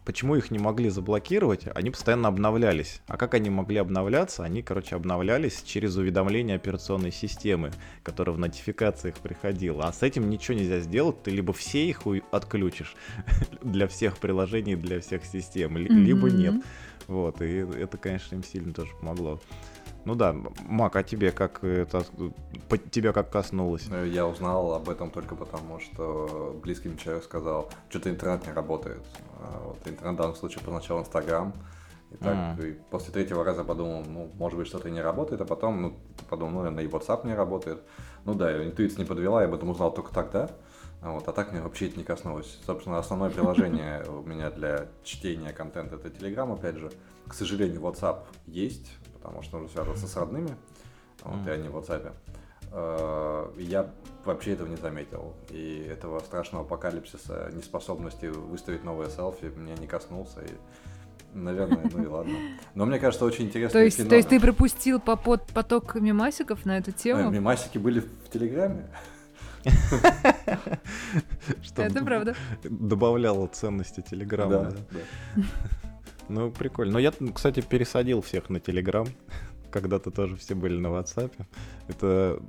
[0.06, 1.66] почему их не могли заблокировать?
[1.74, 3.02] Они постоянно обновлялись.
[3.08, 4.44] А как они могли обновляться?
[4.44, 7.72] Они, короче, обновлялись через уведомление операционной системы,
[8.04, 9.88] которая в нотификациях приходила.
[9.88, 11.22] А с этим ничего нельзя сделать.
[11.24, 12.02] Ты либо все их
[12.32, 12.96] отключишь
[13.62, 16.56] для всех приложений, для всех систем, либо нет.
[17.08, 19.40] Вот, и это, конечно, им сильно тоже помогло.
[20.06, 20.34] Ну да,
[20.68, 22.06] Мак, а тебе как это
[22.92, 23.88] тебя как коснулось?
[23.90, 28.54] Ну, я узнал об этом только потому, что близкий мне человек сказал, что-то интернет не
[28.54, 29.04] работает.
[29.40, 31.54] А вот, интернет в данном случае поначалу Инстаграм.
[32.12, 32.70] И так, mm.
[32.70, 35.98] и после третьего раза подумал, ну, может быть, что-то не работает, а потом, ну,
[36.30, 37.82] подумал, ну, наверное, и WhatsApp не работает.
[38.24, 40.50] Ну да, интуиция не подвела, я об этом узнал только тогда.
[41.14, 42.60] Вот, а так мне вообще это не коснулось.
[42.66, 46.92] Собственно, основное приложение у меня для чтения контента это Telegram, опять же.
[47.28, 50.56] К сожалению, WhatsApp есть, потому что нужно связываться с родными,
[51.24, 52.14] вот, и они в WhatsApp.
[52.72, 53.90] Э, я
[54.24, 55.34] вообще этого не заметил.
[55.50, 60.42] И этого страшного апокалипсиса, неспособности выставить новые селфи меня не коснулся.
[60.42, 60.52] И
[61.34, 62.34] Наверное, ну и ладно.
[62.74, 63.80] Но мне кажется, очень интересно.
[63.80, 67.30] То есть, то есть ты пропустил поток мемасиков на эту тему?
[67.30, 68.88] Мемасики были в Телеграме.
[71.78, 72.36] Это правда.
[72.64, 74.72] Добавляло ценности Телеграма.
[74.72, 75.02] Да,
[76.30, 76.94] Ну, прикольно.
[76.94, 79.08] Но я, кстати, пересадил всех на Телеграм.
[79.72, 81.32] Когда-то тоже все были на WhatsApp.
[81.88, 82.42] Это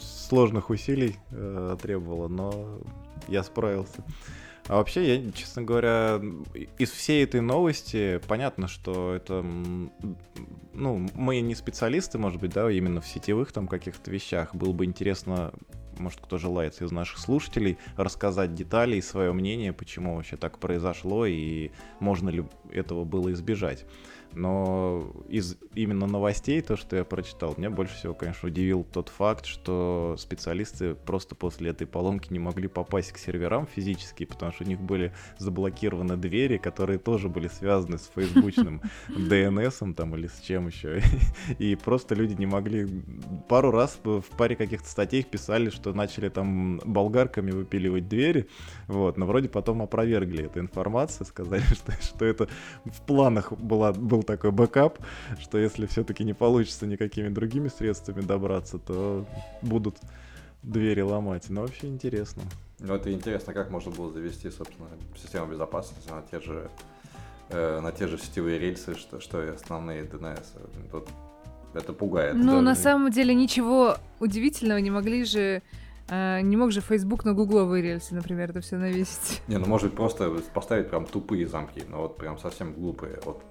[0.00, 2.80] сложных усилий э, требовало, но
[3.28, 4.04] я справился.
[4.68, 6.20] А вообще, я, честно говоря,
[6.78, 9.44] из всей этой новости понятно, что это,
[10.74, 14.54] ну, мы не специалисты, может быть, да, именно в сетевых там каких-то вещах.
[14.54, 15.52] Было бы интересно
[16.00, 21.26] может, кто желает из наших слушателей рассказать детали и свое мнение, почему вообще так произошло
[21.26, 23.84] и можно ли этого было избежать.
[24.34, 29.46] Но из именно новостей, то, что я прочитал, меня больше всего, конечно, удивил тот факт,
[29.46, 34.66] что специалисты просто после этой поломки не могли попасть к серверам физически, потому что у
[34.66, 40.68] них были заблокированы двери, которые тоже были связаны с фейсбучным DNS там или с чем
[40.68, 41.02] еще.
[41.58, 42.88] И просто люди не могли...
[43.48, 48.48] Пару раз в паре каких-то статей писали, что начали там болгарками выпиливать двери,
[48.86, 52.48] вот, но вроде потом опровергли эту информацию, сказали, что, что это
[52.84, 54.98] в планах была, был был такой бэкап,
[55.40, 59.26] что если все-таки не получится никакими другими средствами добраться, то
[59.62, 59.96] будут
[60.62, 61.48] двери ломать.
[61.48, 62.42] Но вообще интересно.
[62.78, 64.88] Ну, это интересно, как можно было завести, собственно,
[65.20, 66.70] систему безопасности на те же,
[67.48, 70.44] э, на те же сетевые рельсы, что, что и основные DNS.
[70.90, 71.08] Тут
[71.74, 72.34] это пугает.
[72.34, 72.60] Ну, да.
[72.60, 75.62] на самом деле, ничего удивительного не могли же
[76.12, 79.42] а, не мог же Facebook на гугловые рельсы, например, это все навесить.
[79.48, 83.44] Не, ну может быть просто поставить прям тупые замки, но вот прям совсем глупые, вот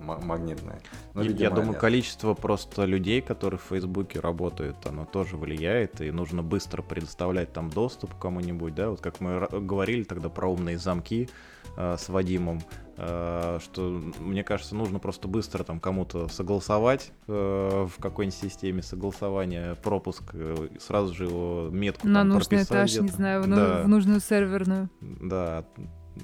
[0.00, 0.80] магнитные.
[1.14, 1.80] Но, видимо, Я думаю, нет.
[1.80, 7.70] количество просто людей, которые в Фейсбуке работают, оно тоже влияет, и нужно быстро предоставлять там
[7.70, 11.28] доступ кому-нибудь, да, вот как мы говорили тогда про умные замки
[11.76, 12.62] э, с Вадимом,
[13.02, 20.22] что, мне кажется, нужно просто быстро там кому-то согласовать э, в какой-нибудь системе согласования пропуск,
[20.32, 23.82] э, сразу же его метку На нужный этаж, не знаю, в, да.
[23.82, 24.88] в нужную серверную.
[25.00, 25.64] Да,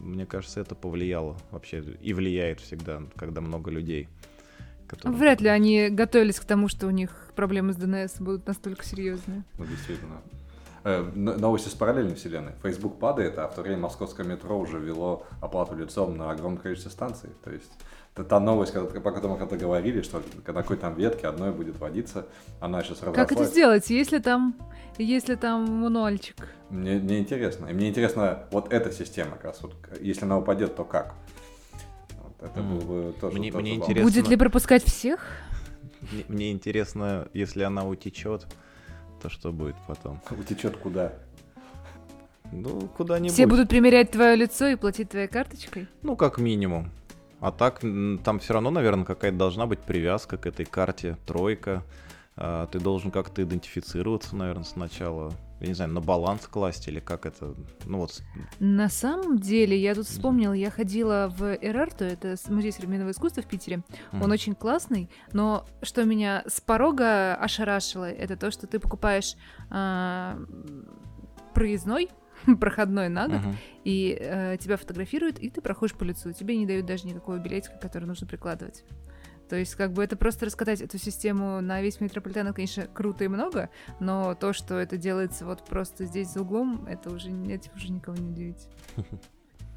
[0.00, 4.08] мне кажется, это повлияло вообще и влияет всегда, когда много людей.
[4.86, 5.18] Которые...
[5.18, 9.44] Вряд ли они готовились к тому, что у них проблемы с DNS будут настолько серьезные.
[9.58, 10.22] Ну, действительно.
[10.88, 12.52] Э, новости с параллельной вселенной.
[12.62, 16.88] Facebook падает, а в то время московское метро уже вело оплату лицом на огромное количество
[16.88, 17.28] станций.
[17.44, 17.70] То есть
[18.14, 21.78] та новость, когда, по которой мы когда говорили, что на какой там ветке одной будет
[21.78, 22.26] водиться,
[22.58, 23.28] она сейчас разрослась.
[23.28, 24.56] Как это сделать, если там,
[24.96, 26.36] если там мануальчик?
[26.70, 27.66] Мне, мне интересно.
[27.66, 29.60] И мне интересно вот эта система как раз.
[29.60, 31.14] Вот, если она упадет, то как?
[32.22, 32.68] Вот, это mm.
[32.70, 34.10] было бы тоже, мне, тоже мне интересно...
[34.10, 35.20] Будет ли пропускать всех?
[36.00, 38.46] Мне, мне интересно, если она утечет,
[39.20, 40.20] то что будет потом?
[40.30, 41.12] Утечет куда?
[42.52, 43.32] Ну, куда-нибудь.
[43.32, 45.88] Все будут примерять твое лицо и платить твоей карточкой?
[46.02, 46.90] Ну, как минимум.
[47.40, 51.84] А так, там все равно, наверное, какая-то должна быть привязка к этой карте, тройка.
[52.40, 57.26] А, ты должен как-то идентифицироваться, наверное, сначала я не знаю, на баланс класть или как
[57.26, 57.52] это,
[57.84, 58.22] ну вот.
[58.60, 63.46] На самом деле, я тут вспомнила, я ходила в Эрарту, это музей современного искусства в
[63.46, 63.82] Питере,
[64.12, 64.22] mm.
[64.22, 69.34] он очень классный, но что меня с порога ошарашило, это то, что ты покупаешь
[69.68, 70.38] а,
[71.54, 72.08] проездной,
[72.60, 73.54] проходной на год, uh-huh.
[73.82, 76.32] и э, тебя фотографируют, и ты проходишь по лицу.
[76.32, 78.84] Тебе не дают даже никакого билетика, который нужно прикладывать.
[79.48, 83.28] То есть, как бы это просто раскатать эту систему на весь метрополитен, конечно, круто и
[83.28, 87.90] много, но то, что это делается вот просто здесь за углом, это уже, этим уже
[87.90, 88.68] никого не удивить.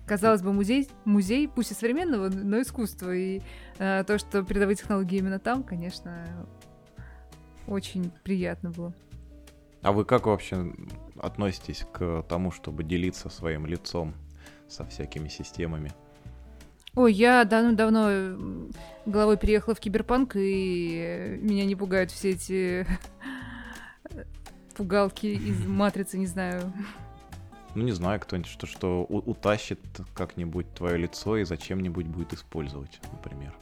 [0.07, 3.15] Казалось бы, музей, музей, пусть и современного, но искусства.
[3.15, 3.41] И
[3.78, 6.45] э, то, что передовые технологии именно там, конечно,
[7.65, 8.93] очень приятно было.
[9.82, 10.74] А вы как вообще
[11.17, 14.13] относитесь к тому, чтобы делиться своим лицом
[14.67, 15.91] со всякими системами?
[16.96, 18.70] Ой, я давно-давно
[19.06, 22.86] головой переехала в киберпанк, и меня не пугают все эти
[24.76, 26.74] пугалки из матрицы, не знаю.
[27.76, 29.80] Ну, не знаю, кто-нибудь что, что утащит
[30.14, 33.54] как-нибудь твое лицо и зачем-нибудь будет использовать, например.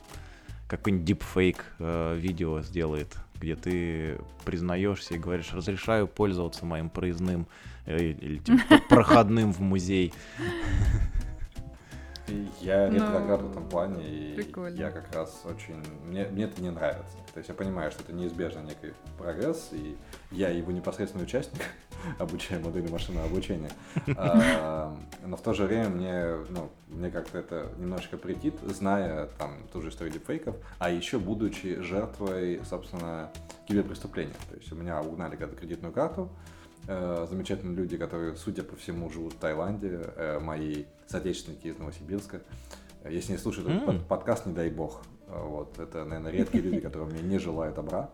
[0.68, 7.48] Какой-нибудь дипфейк э, видео сделает, где ты признаешься и говоришь, разрешаю пользоваться моим проездным
[7.86, 10.14] э, или типа, проходным в музей.
[12.62, 14.76] Я ну, ретроград в этом плане, и прикольно.
[14.76, 15.82] я как раз очень...
[16.06, 17.18] Мне, мне это не нравится.
[17.34, 19.98] То есть я понимаю, что это неизбежно некий прогресс, и
[20.32, 21.62] я его непосредственный участник,
[22.20, 23.72] обучая модели машинного обучения.
[24.22, 29.68] А, но в то же время мне, ну, мне как-то это немножечко претит, зная там
[29.72, 33.32] ту же историю дипфейков, а еще будучи жертвой, собственно,
[33.68, 34.34] киберпреступления.
[34.50, 36.30] То есть у меня угнали когда кредитную карту,
[36.88, 42.42] замечательные люди, которые, судя по всему, живут в Таиланде, э, мои соотечественники из Новосибирска.
[43.08, 43.84] Если не слушают mm.
[43.84, 45.02] этот подкаст, не дай бог.
[45.28, 48.10] Э, вот, это, наверное, редкие люди, которые мне не желают добра.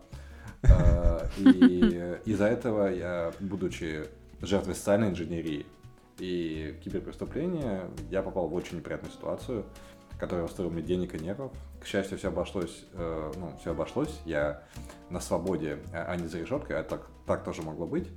[1.38, 4.04] И из-за этого я, будучи
[4.40, 5.64] жертвой социальной инженерии
[6.18, 9.64] и киберпреступления, я попал в очень неприятную ситуацию,
[10.18, 11.52] которая стоила мне денег и нервов.
[11.80, 14.20] К счастью, все обошлось, ну, все обошлось.
[14.24, 14.62] Я
[15.10, 18.08] на свободе, а не за решеткой, а так, так тоже могло быть.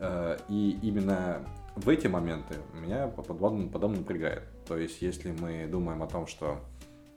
[0.00, 1.44] Э, и именно
[1.76, 4.42] в эти моменты меня подобно, подобно напрягает.
[4.66, 6.58] То есть, если мы думаем о том, что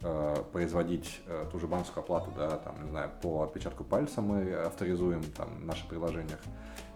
[0.01, 4.53] э, производить э, ту же банковскую оплату, да, там, не знаю, по отпечатку пальца мы
[4.53, 6.39] авторизуем там в наших приложениях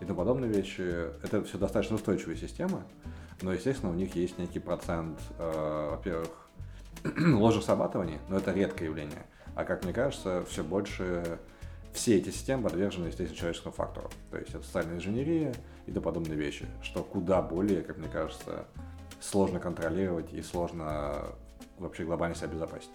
[0.02, 0.82] и тому подобные вещи.
[1.24, 2.84] Это все достаточно устойчивые системы,
[3.42, 6.50] но, естественно, у них есть некий процент, э, во-первых,
[7.18, 9.26] ложных срабатываний, но это редкое явление.
[9.56, 11.40] А как мне кажется, все больше
[11.98, 14.10] все эти системы подвержены, естественно, человеческому фактору.
[14.30, 15.54] То есть это социальная инженерия
[15.88, 18.68] и тому подобные вещи, что куда более, как мне кажется,
[19.20, 21.26] сложно контролировать и сложно
[21.80, 22.92] вообще глобально себя обезопасить.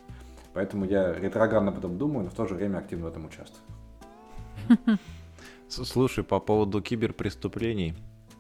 [0.55, 3.63] Поэтому я ретроградно об этом думаю, но в то же время активно в этом участвую.
[5.69, 7.95] Слушай, по поводу киберпреступлений,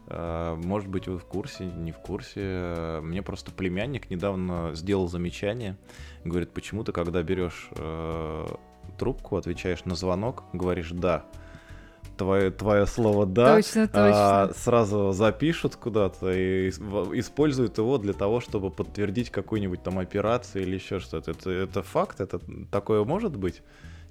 [0.07, 3.01] э, может быть, вы в курсе, не в курсе.
[3.03, 5.77] Мне просто племянник недавно сделал замечание.
[6.25, 8.47] Говорит, почему ты, когда берешь э,
[8.99, 11.25] трубку, отвечаешь на звонок, говоришь «да»,
[12.17, 14.43] твое, твое слово «да», точно, точно.
[14.43, 20.75] А, сразу запишут куда-то и используют его для того, чтобы подтвердить какую-нибудь там операцию или
[20.75, 21.33] еще что-то.
[21.33, 22.21] Это, это факт?
[22.21, 23.63] Это такое может быть?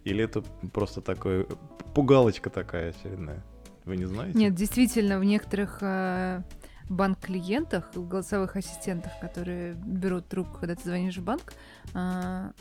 [0.03, 0.41] Или это
[0.73, 1.45] просто такое
[1.93, 3.43] пугалочка такая очередная?
[3.85, 4.37] Вы не знаете?
[4.37, 6.41] Нет, действительно, в некоторых э,
[6.89, 11.53] банк-клиентах, голосовых ассистентах, которые берут трубку, когда ты звонишь в банк,
[11.93, 12.51] э,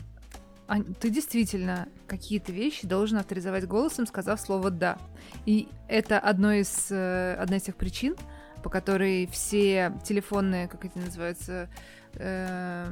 [0.99, 4.97] ты действительно какие-то вещи должен авторизовать голосом, сказав слово «да».
[5.45, 8.15] И это одно из, э, одна из тех причин,
[8.63, 11.69] по которой все телефонные, как эти называются,
[12.13, 12.89] э,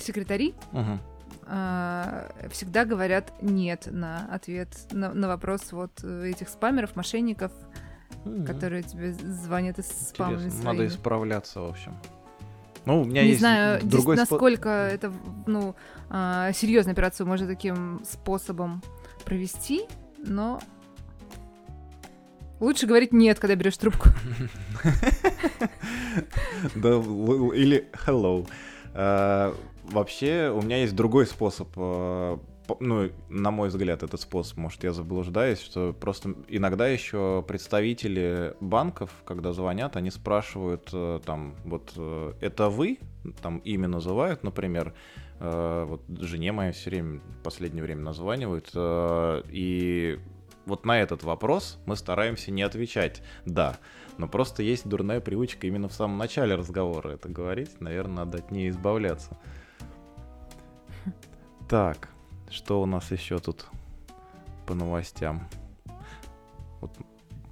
[0.00, 0.98] секретари uh-huh.
[1.46, 7.52] э, всегда говорят «нет» на ответ на, на вопрос вот этих спамеров, мошенников,
[8.24, 8.46] uh-huh.
[8.46, 11.96] которые тебе звонят из спамами Надо исправляться, в общем.
[12.86, 14.94] Ну, у меня не есть знаю, другой насколько спо...
[14.94, 15.12] это,
[15.46, 15.74] ну,
[16.08, 18.82] э, серьезную операцию можно таким способом
[19.24, 19.82] провести,
[20.18, 20.60] но
[22.58, 24.08] лучше говорить нет, когда берешь трубку.
[26.74, 28.46] Да, или hello.
[28.92, 29.54] А,
[29.84, 32.38] вообще, у меня есть другой способ а,
[32.80, 39.10] ну, на мой взгляд, этот способ, может, я заблуждаюсь, что просто иногда еще представители банков,
[39.24, 42.98] когда звонят, они спрашивают э, там, вот, э, это вы?
[43.42, 44.94] Там имя называют, например,
[45.38, 50.18] э, вот жене моей все время, последнее время названивают, и
[50.66, 53.78] вот на этот вопрос мы стараемся не отвечать «да»,
[54.18, 58.50] но просто есть дурная привычка именно в самом начале разговора это говорить, наверное, надо от
[58.50, 59.38] нее избавляться.
[61.70, 62.10] Так,
[62.50, 63.66] что у нас еще тут
[64.66, 65.48] по новостям?
[66.80, 66.90] Вот,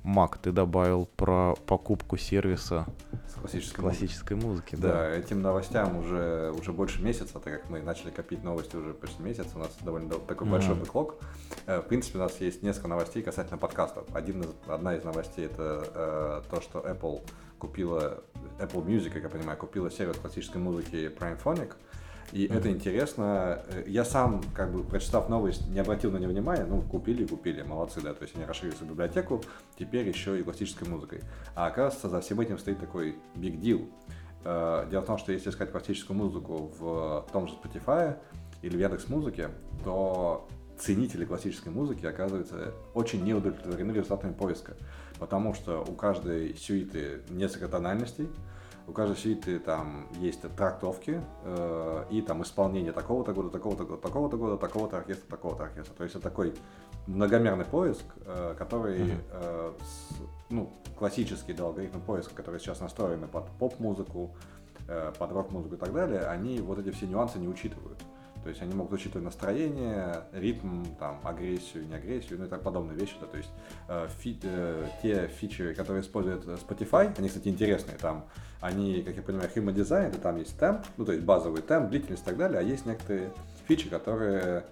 [0.02, 2.86] Мак, ты добавил про покупку сервиса
[3.28, 4.74] с классической, классической музыки.
[4.74, 4.76] музыки.
[4.76, 4.92] Да.
[4.92, 9.22] да, этим новостям уже, уже больше месяца, так как мы начали копить новости уже почти
[9.22, 10.50] месяц, у нас довольно такой mm-hmm.
[10.50, 11.16] большой бэклог.
[11.66, 14.04] Э, в принципе, у нас есть несколько новостей касательно подкастов.
[14.14, 17.20] Один из, одна из новостей это э, то, что Apple
[17.58, 18.22] купила,
[18.58, 21.74] Apple Music, как я понимаю, купила сервис классической музыки PrimePhonic.
[22.32, 22.58] И mm-hmm.
[22.58, 23.62] это интересно.
[23.68, 26.64] Э, я сам, как бы, прочитав новость, не обратил на нее внимания.
[26.64, 28.14] Ну, купили, купили, молодцы, да.
[28.14, 29.42] То есть они расширили свою библиотеку,
[29.78, 31.22] теперь еще и классической музыкой.
[31.54, 33.88] А оказывается, за всем этим стоит такой big deal.
[34.44, 38.16] Э, дело в том, что если искать классическую музыку в том же Spotify
[38.62, 39.50] или в Яндекс Музыке,
[39.84, 40.48] то
[40.78, 44.76] ценители классической музыки, оказывается, очень неудовлетворены результатами поиска.
[45.18, 48.28] Потому что у каждой сюиты несколько тональностей,
[48.88, 54.36] у каждой сюиты там есть трактовки э, и там исполнение такого-то года, такого-то года, такого-то
[54.38, 55.94] года, такого-то оркестра, такого-то оркестра.
[55.94, 56.54] То есть это такой
[57.06, 59.20] многомерный поиск, э, который, mm-hmm.
[59.30, 60.16] э, с,
[60.48, 64.34] ну, классический да, алгоритм поиска, который сейчас настроены под поп-музыку,
[64.88, 67.98] э, под рок-музыку и так далее, они вот эти все нюансы не учитывают.
[68.42, 72.98] То есть они могут учитывать настроение, ритм, там, агрессию, не агрессию, ну и так подобные
[72.98, 73.14] вещи.
[73.20, 73.26] Да.
[73.26, 73.50] То есть
[73.88, 77.96] э, фи, э, те фичи, которые использует Spotify, они, кстати, интересные.
[77.98, 78.24] Там
[78.60, 81.90] они, как я понимаю, human design, это там есть темп, ну то есть базовый темп,
[81.90, 83.30] длительность и так далее, а есть некоторые
[83.66, 84.64] фичи, которые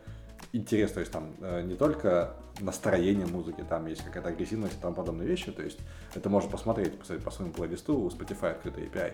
[0.52, 4.94] интересны, то есть там э, не только настроение музыки, там есть какая-то агрессивность и тому
[4.94, 5.78] подобные вещи, то есть
[6.14, 9.12] это можно посмотреть, посмотреть по своему плейлисту, у Spotify открытый API.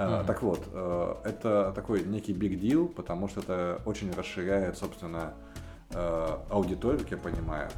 [0.00, 0.26] Mm-hmm.
[0.26, 5.34] Так вот, э, это такой некий big deal, потому что это очень расширяет, собственно,
[5.90, 7.68] э, аудиторию, как я понимаю,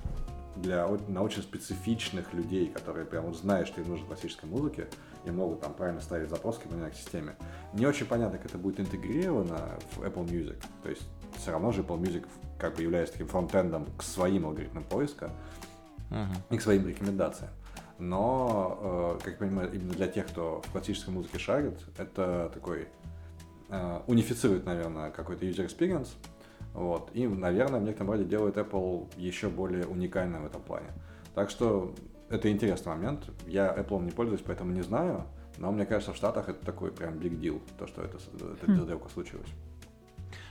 [0.56, 4.86] для на очень специфичных людей, которые прям знают, что им нужно классической музыки,
[5.24, 7.34] и могут там правильно ставить запрос к к системе.
[7.72, 10.62] Не очень понятно, как это будет интегрировано в Apple Music.
[10.82, 11.02] То есть
[11.38, 12.26] все равно же Apple Music
[12.58, 15.30] как бы является таким фронтендом к своим алгоритмам поиска
[16.10, 16.36] uh-huh.
[16.50, 17.50] и к своим рекомендациям.
[17.98, 22.88] Но, э, как я понимаю, именно для тех, кто в классической музыке шарит, это такой
[23.68, 26.08] э, унифицирует, наверное, какой-то user experience.
[26.74, 27.10] Вот.
[27.12, 30.88] И, наверное, в некотором роде делает Apple еще более уникальным в этом плане.
[31.34, 31.94] Так что
[32.28, 33.30] это интересный момент.
[33.46, 35.24] Я Apple не пользуюсь, поэтому не знаю.
[35.58, 38.16] Но мне кажется, в Штатах это такой прям big deal, то, что это,
[38.62, 38.84] эта хм.
[38.84, 39.48] сделка случилась.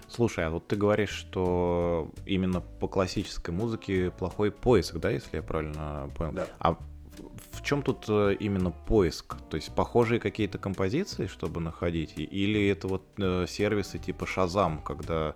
[0.08, 5.44] Слушай, а вот ты говоришь, что именно по классической музыке плохой поиск, да, если я
[5.44, 6.34] правильно понял?
[6.34, 6.48] Да.
[6.60, 6.78] А
[7.52, 9.36] в чем тут э, именно поиск?
[9.50, 12.14] То есть похожие какие-то композиции, чтобы находить?
[12.18, 15.36] Или это вот э, сервисы типа Shazam, когда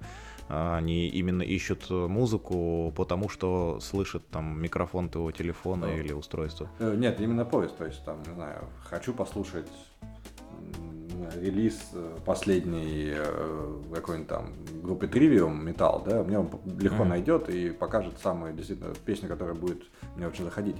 [0.50, 5.94] э, они именно ищут музыку потому, что слышат там микрофон твоего телефона Да.
[5.96, 6.70] или устройства?
[6.80, 9.68] Нет, именно поезд, то есть там, не знаю, хочу послушать
[11.42, 11.92] релиз
[12.26, 13.14] последний
[13.94, 14.54] какой-нибудь там
[14.84, 16.50] группы Trivium Metal, да, мне он
[16.80, 17.10] легко Мгм.
[17.10, 19.84] найдет и покажет самую действительно песню, которая будет
[20.16, 20.76] мне очень заходить.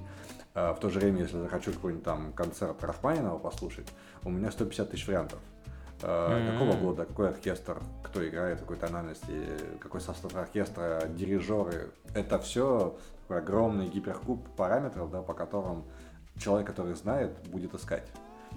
[0.56, 3.88] А в то же время, если захочу какой-нибудь там концерт Рахманинова послушать,
[4.24, 5.40] у меня 150 тысяч вариантов.
[6.02, 6.52] Мгм.
[6.52, 9.48] Какого года, какой оркестр, кто играет, какой тональности,
[9.80, 11.92] какой состав оркестра, дирижеры.
[12.14, 15.84] Это все такой огромный гиперкуб параметров, да, по которым
[16.38, 18.08] человек, который знает, будет искать.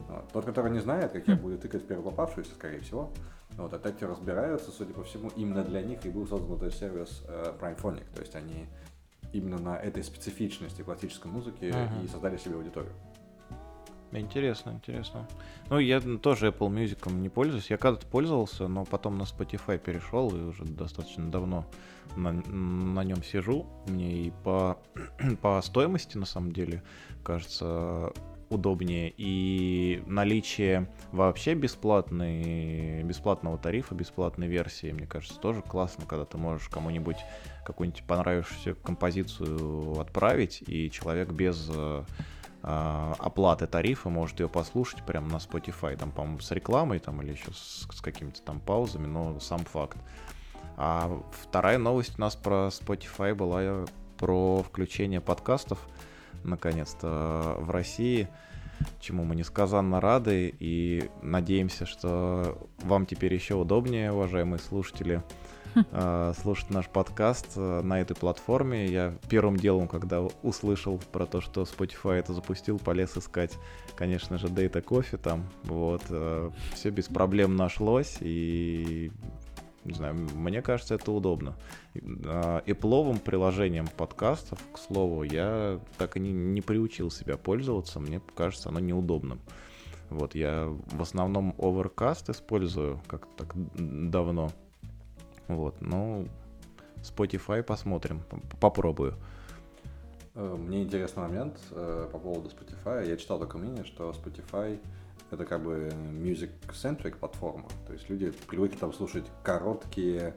[0.08, 0.28] Вот.
[0.32, 1.38] Тот, который не знает, как я Хм.
[1.38, 3.10] буду тыкать в первую попавшуюся, скорее всего.
[3.56, 7.24] Вот, а эти разбираются, судя по всему, именно для них и был создан этот сервис
[7.26, 8.04] э, Primephonic.
[8.14, 8.68] То есть они
[9.32, 12.04] именно на этой специфичности классической музыки Мгм.
[12.04, 12.92] и создали себе аудиторию.
[14.12, 15.28] Интересно, интересно.
[15.68, 17.68] Ну, я тоже Apple Music не пользуюсь.
[17.68, 21.66] Я когда-то пользовался, но потом на Spotify перешел и уже достаточно давно
[22.16, 23.66] на, на нем сижу.
[23.86, 24.78] Мне и по,
[25.42, 26.82] по стоимости, на самом деле,
[27.22, 28.12] кажется
[28.50, 29.12] удобнее.
[29.16, 36.68] И наличие вообще бесплатной, бесплатного тарифа, бесплатной версии, мне кажется, тоже классно, когда ты можешь
[36.68, 37.18] кому-нибудь
[37.64, 42.04] какую-нибудь понравившуюся композицию отправить, и человек без э,
[42.62, 47.32] а, оплаты тарифа может ее послушать прямо на Spotify, там, по-моему, с рекламой там или
[47.32, 49.98] еще с, с какими-то там паузами, но сам факт.
[50.76, 53.86] А вторая новость у нас про Spotify была э,
[54.16, 55.78] про включение подкастов,
[56.44, 58.28] наконец-то, в России,
[59.00, 65.22] чему мы несказанно рады и надеемся, что вам теперь еще удобнее, уважаемые слушатели,
[65.74, 68.86] э, слушать наш подкаст э, на этой платформе.
[68.86, 73.56] Я первым делом, когда услышал про то, что Spotify это запустил, полез искать,
[73.96, 75.48] конечно же, Data Coffee там.
[75.64, 76.02] Вот,
[76.74, 79.10] все без проблем нашлось, и
[79.88, 81.56] не знаю, мне кажется, это удобно.
[82.66, 88.68] Эпловым приложением подкастов, к слову, я так и не, не приучил себя пользоваться, мне кажется,
[88.68, 89.40] оно неудобным.
[90.10, 94.50] Вот, я в основном Overcast использую, как так давно.
[95.48, 96.28] Вот, ну,
[97.02, 98.22] Spotify посмотрим,
[98.60, 99.14] попробую.
[100.34, 103.08] Мне интересный момент э, по поводу Spotify.
[103.08, 104.78] Я читал такое мнение, что Spotify
[105.30, 107.68] это как бы music-centric платформа.
[107.86, 110.34] То есть люди привыкли там слушать короткие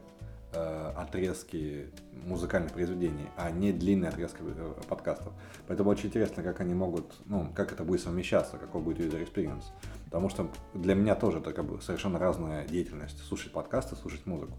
[0.54, 1.90] э, отрезки
[2.26, 5.34] музыкальных произведений, а не длинные отрезки э, подкастов.
[5.68, 9.66] Поэтому очень интересно, как они могут, ну, как это будет совмещаться, какой будет user experience.
[10.06, 13.18] Потому что для меня тоже это как бы совершенно разная деятельность.
[13.26, 14.58] Слушать подкасты, слушать музыку.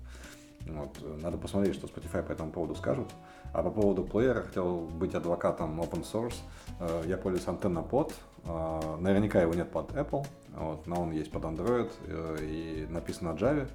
[0.66, 1.22] Вот.
[1.22, 3.08] Надо посмотреть, что Spotify по этому поводу скажут.
[3.52, 6.36] А по поводу плеера хотел быть адвокатом open source.
[6.80, 8.12] Э, Я пользуюсь AntennaPod.
[8.44, 13.28] Э, Наверняка его нет под Apple, вот, но он есть под Android э, и написан
[13.28, 13.68] на Java.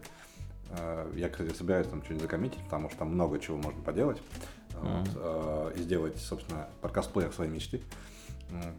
[1.15, 4.21] Я, кстати, собираюсь там что-нибудь закоммитить, потому что там много чего можно поделать.
[4.73, 7.81] Вот, э, и сделать, собственно, подкаст-плеер своей мечты.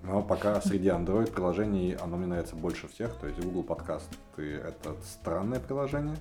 [0.02, 3.14] Но пока среди Android приложений оно мне нравится больше всех.
[3.16, 6.16] То есть Google подкаст это странное приложение.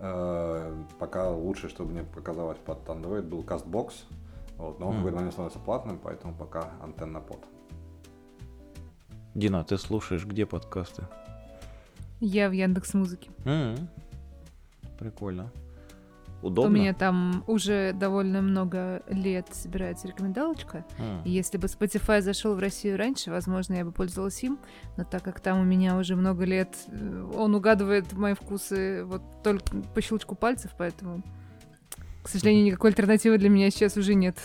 [0.00, 3.92] Э, Пока лучше, что мне показалось под Android, был CastBox.
[4.56, 4.98] Вот, но он в Мгм.
[4.98, 7.38] какой-то момент становится платным, поэтому пока антенна под.
[9.34, 11.04] Дина, ты слушаешь где подкасты?
[12.20, 13.30] Я в Яндекс Музыке.
[13.44, 13.76] М,
[14.98, 15.52] Прикольно.
[16.40, 16.76] У Удобно?
[16.76, 20.84] меня там уже довольно много лет собирается рекомендалочка.
[20.98, 21.22] М.
[21.24, 24.58] И если бы Spotify зашел в Россию раньше, возможно, я бы пользовалась им.
[24.96, 29.22] Но так как там у меня уже много лет, э, он угадывает мои вкусы вот
[29.42, 29.64] только
[29.94, 31.22] по щелчку пальцев, поэтому,
[32.22, 34.38] к сожалению, никакой альтернативы для меня сейчас уже нет.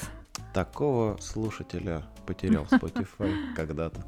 [0.51, 4.01] Такого слушателя потерял Spotify когда-то.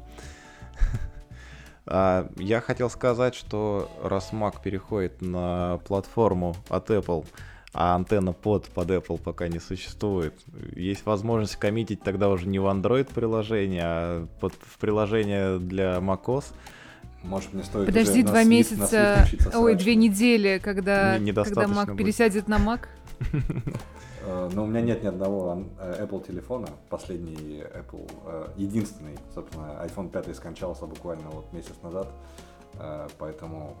[1.86, 7.24] А, Я хотел сказать, что раз Mac переходит на платформу от Apple,
[7.76, 10.34] а антенна под под Apple пока не существует,
[10.74, 16.46] есть возможность коммитить тогда уже не в Android приложение, а под, в приложение для macOS.
[17.22, 21.98] Может, мне стоит Подожди два на месяца, ой, две недели, когда, Не- когда Mac будет.
[21.98, 22.86] пересядет на Mac.
[24.26, 26.66] Э, Но у меня нет ни одного э, Apple телефона.
[26.88, 32.08] Последний Apple, э, единственный, собственно, iPhone 5 скончался буквально вот месяц назад,
[33.18, 33.76] поэтому,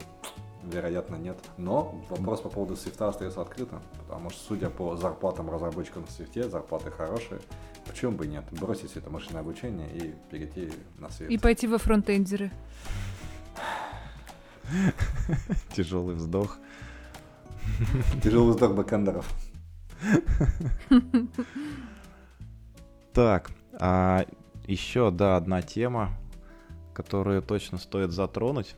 [0.66, 1.38] вероятно, нет.
[1.56, 6.48] Но вопрос по поводу Swift остается открытым, потому что, судя по зарплатам разработчикам в Swift,
[6.48, 7.40] зарплаты хорошие.
[7.86, 8.44] Почему бы и нет?
[8.50, 11.28] Бросить это машинное обучение и перейти на Swift.
[11.28, 12.50] И пойти во фронтендеры.
[15.74, 16.58] Тяжелый вздох.
[18.22, 19.28] Тяжелый вздох бакендеров.
[23.12, 24.26] Так, а
[24.66, 26.10] еще, да, одна тема,
[26.92, 28.74] которую точно стоит затронуть.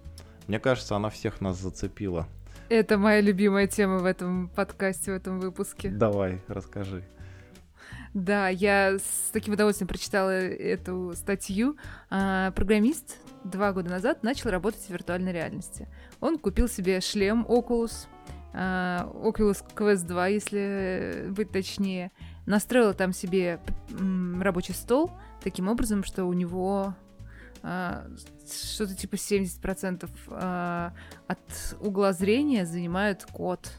[0.49, 2.27] Мне кажется, она всех нас зацепила.
[2.71, 5.91] Это моя любимая тема в этом подкасте, в этом выпуске.
[5.91, 7.05] Давай, расскажи.
[8.15, 11.77] Да, я с таким удовольствием прочитала эту статью.
[12.11, 15.87] А, программист два года назад начал работать в виртуальной реальности.
[16.21, 18.07] Он купил себе шлем Oculus,
[18.55, 22.11] а, Oculus Quest 2, если быть точнее.
[22.47, 23.61] Настроил там себе
[24.41, 25.11] рабочий стол
[25.43, 26.95] таким образом, что у него
[27.63, 30.93] что-то типа 70% а,
[31.27, 33.73] от угла зрения занимает код.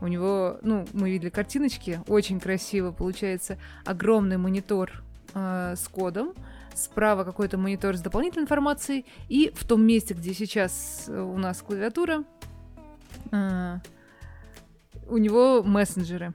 [0.00, 5.02] У него, ну, мы видели картиночки, очень красиво получается огромный монитор
[5.32, 6.34] э, с кодом,
[6.74, 12.24] справа какой-то монитор с дополнительной информацией, и в том месте, где сейчас у нас клавиатура,
[13.32, 13.78] э,
[15.08, 16.34] у него мессенджеры.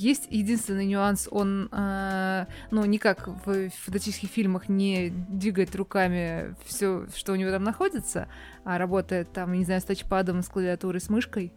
[0.00, 7.06] Есть единственный нюанс, он, э, ну, не как в фантастических фильмах не двигает руками все,
[7.14, 8.26] что у него там находится,
[8.64, 11.52] а работает там, не знаю, с тачпадом, с клавиатурой, с мышкой.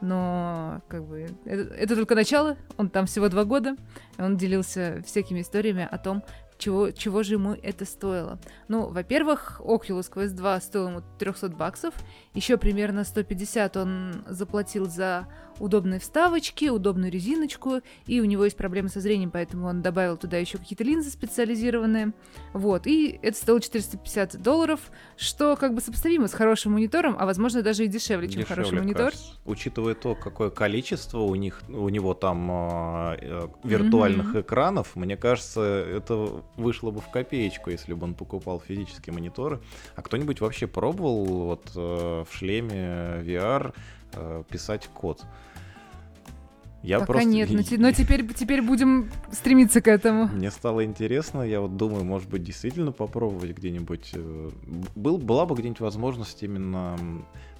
[0.00, 3.76] Но, как бы, это, это только начало, он там всего два года,
[4.18, 6.22] и он делился всякими историями о том,
[6.58, 8.38] чего, чего же ему это стоило?
[8.68, 11.94] Ну, во-первых, Oculus Quest 2 стоил ему 300 баксов,
[12.34, 15.26] еще примерно 150 он заплатил за
[15.58, 20.36] удобные вставочки, удобную резиночку, и у него есть проблемы со зрением, поэтому он добавил туда
[20.38, 22.12] еще какие-то линзы специализированные.
[22.52, 24.80] Вот, и это стоило 450 долларов,
[25.16, 28.78] что как бы сопоставимо с хорошим монитором, а возможно даже и дешевле, чем дешевле, хороший
[28.78, 29.10] монитор.
[29.10, 29.32] Кажется.
[29.44, 34.40] Учитывая то, какое количество у них, у него там э, виртуальных mm-hmm.
[34.42, 39.60] экранов, мне кажется, это вышло бы в копеечку, если бы он покупал физические мониторы.
[39.96, 43.74] А кто-нибудь вообще пробовал вот э, в шлеме VR
[44.50, 45.24] писать код?
[46.84, 47.28] Я Пока просто...
[47.30, 50.26] нет, но, но теперь, теперь будем стремиться к этому.
[50.26, 54.10] Мне стало интересно, я вот думаю, может быть, действительно попробовать где-нибудь.
[54.12, 54.50] Э,
[54.94, 56.94] был, была бы где-нибудь возможность именно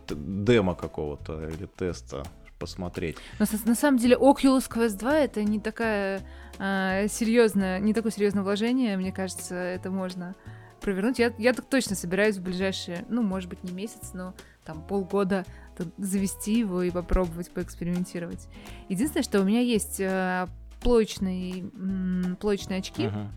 [0.07, 2.25] демо какого-то или теста
[2.59, 3.17] посмотреть.
[3.39, 6.21] Но на самом деле Oculus Quest 2 это не такая
[6.59, 10.35] а, серьезное, не такое серьезное вложение, мне кажется, это можно
[10.83, 11.19] провернуть.
[11.19, 14.35] Я, я так точно собираюсь в ближайшие, ну, может быть, не месяц, но
[14.65, 15.45] там полгода
[15.99, 18.49] завести его и попробовать поэкспериментировать.
[18.89, 20.47] Единственное, что у меня есть э,
[20.83, 21.65] плоечные,
[22.41, 23.29] плоечные очки uh-huh.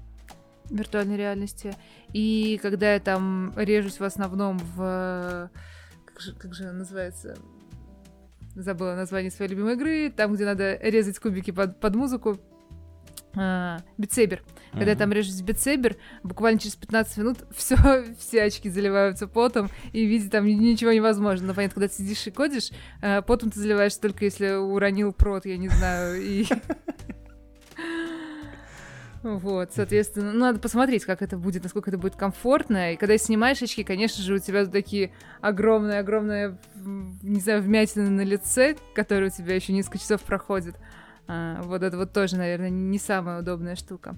[0.69, 1.75] виртуальной реальности,
[2.13, 5.49] и когда я там режусь в основном в...
[6.05, 7.37] Как же, как же называется?
[8.55, 10.11] Забыла название своей любимой игры.
[10.11, 12.39] Там, где надо резать кубики под, под музыку.
[13.97, 14.43] Битсейбер.
[14.71, 17.77] Когда я там режусь битсейбер, буквально через 15 минут все,
[18.19, 21.47] все очки заливаются потом, и видеть там ничего невозможно.
[21.47, 22.71] Но понятно, когда ты сидишь и кодишь,
[23.01, 26.45] а, потом ты заливаешься только если уронил прот, я не знаю, и...
[29.23, 32.93] Вот, соответственно, ну, надо посмотреть, как это будет, насколько это будет комфортно.
[32.93, 35.11] И когда снимаешь очки, конечно же, у тебя такие
[35.41, 40.77] огромные-огромные, не знаю, вмятины на лице, которые у тебя еще несколько часов проходят.
[41.27, 44.15] А, вот это вот тоже, наверное, не самая удобная штука.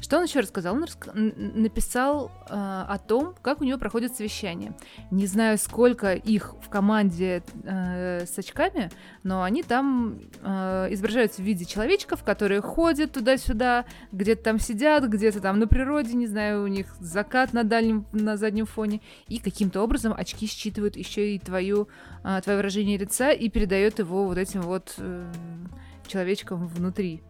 [0.00, 0.74] Что он еще рассказал?
[0.74, 1.12] Он раска...
[1.14, 4.72] написал э, о том, как у него проходит совещание.
[5.10, 8.90] Не знаю, сколько их в команде э, с очками,
[9.24, 15.40] но они там э, изображаются в виде человечков, которые ходят туда-сюда, где-то там сидят, где-то
[15.40, 19.82] там на природе, не знаю, у них закат на дальнем, на заднем фоне, и каким-то
[19.82, 21.88] образом очки считывают еще и твою,
[22.24, 25.30] э, твое выражение лица и передает его вот этим вот э,
[26.10, 27.22] человечкам внутри.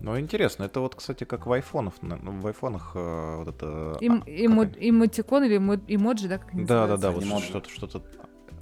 [0.00, 3.96] Ну, интересно, это вот, кстати, как в айфонах, ну, в айфонах э, вот это...
[4.00, 8.02] Им, а, эмо, эмотикон или эмоджи, да, как Да, да, да, вот что-то, что-то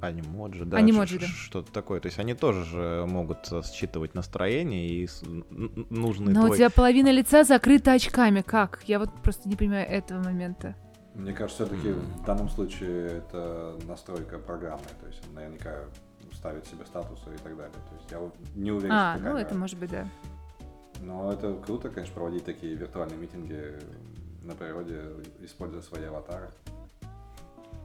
[0.01, 1.25] анимоджи, да, анимоджи, да.
[1.27, 1.99] что-то такое.
[1.99, 5.09] То есть они тоже же могут э, считывать настроение и
[5.89, 6.51] нужный Но твой...
[6.51, 8.83] у тебя половина лица закрыта очками, как?
[8.85, 10.75] Я вот просто не понимаю этого момента.
[11.13, 15.85] Мне кажется, все-таки в данном случае это настройка программы, то есть наверняка
[16.33, 17.73] ставит себе статусы и так далее.
[17.89, 19.45] То я не уверен, а, что ну камера...
[19.45, 20.07] это может быть, да.
[21.01, 23.73] Но это круто, конечно, проводить такие виртуальные митинги
[24.43, 25.01] на природе,
[25.41, 26.49] используя свои аватары.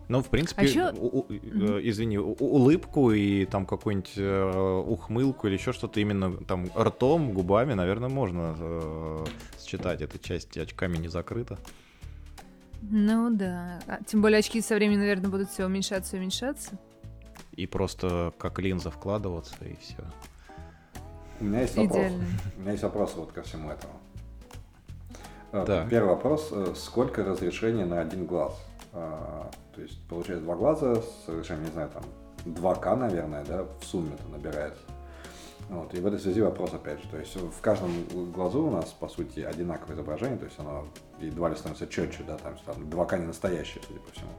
[0.08, 0.92] Ну, в принципе, а еще...
[0.92, 1.80] у, у, mm-hmm.
[1.88, 7.74] извини, у, улыбку и там какую-нибудь э, ухмылку или еще что-то именно там ртом, губами,
[7.74, 9.24] наверное, можно э,
[9.64, 10.02] считать.
[10.02, 11.58] Эта часть очками не закрыта.
[12.82, 13.80] Ну да.
[13.86, 16.78] А, тем более очки со временем, наверное, будут все уменьшаться и уменьшаться.
[17.53, 20.03] И просто как линза вкладываться, и все.
[21.40, 21.96] У меня есть вопрос.
[21.96, 22.24] Идеально.
[22.57, 23.94] У меня есть вопрос вот ко всему этому.
[25.53, 25.88] Э, так.
[25.88, 26.48] Первый вопрос.
[26.53, 28.55] Э, сколько разрешений на один глаз?
[28.92, 29.44] Э,
[29.74, 32.03] то есть, получается, два глаза с разрешением, не знаю, там,
[32.44, 34.74] 2К, наверное, да, в сумме это набирает.
[35.68, 37.90] Вот, и в этой связи вопрос опять же, то есть в каждом
[38.32, 40.86] глазу у нас, по сути, одинаковое изображение, то есть оно
[41.20, 44.30] едва ли становится четче, да, там, там 2К не настоящее, судя по всему.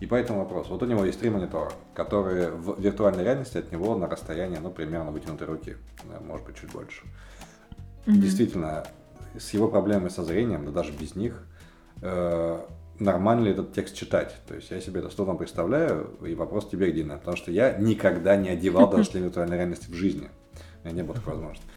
[0.00, 0.68] И поэтому вопрос.
[0.68, 4.70] Вот у него есть три монитора, которые в виртуальной реальности от него на расстоянии, ну,
[4.70, 5.76] примерно вытянутой руки,
[6.20, 7.02] может быть, чуть больше.
[8.04, 8.16] Mm-hmm.
[8.16, 8.86] Действительно,
[9.38, 11.42] с его проблемами со зрением, да даже без них,
[12.02, 12.60] э,
[12.98, 14.34] нормально ли этот текст читать.
[14.46, 17.72] То есть я себе это с трудом представляю, и вопрос тебе, Дина, потому что я
[17.72, 20.28] никогда не одевал даже шлем виртуальной реальности в жизни.
[20.82, 21.68] У меня не было такой возможности.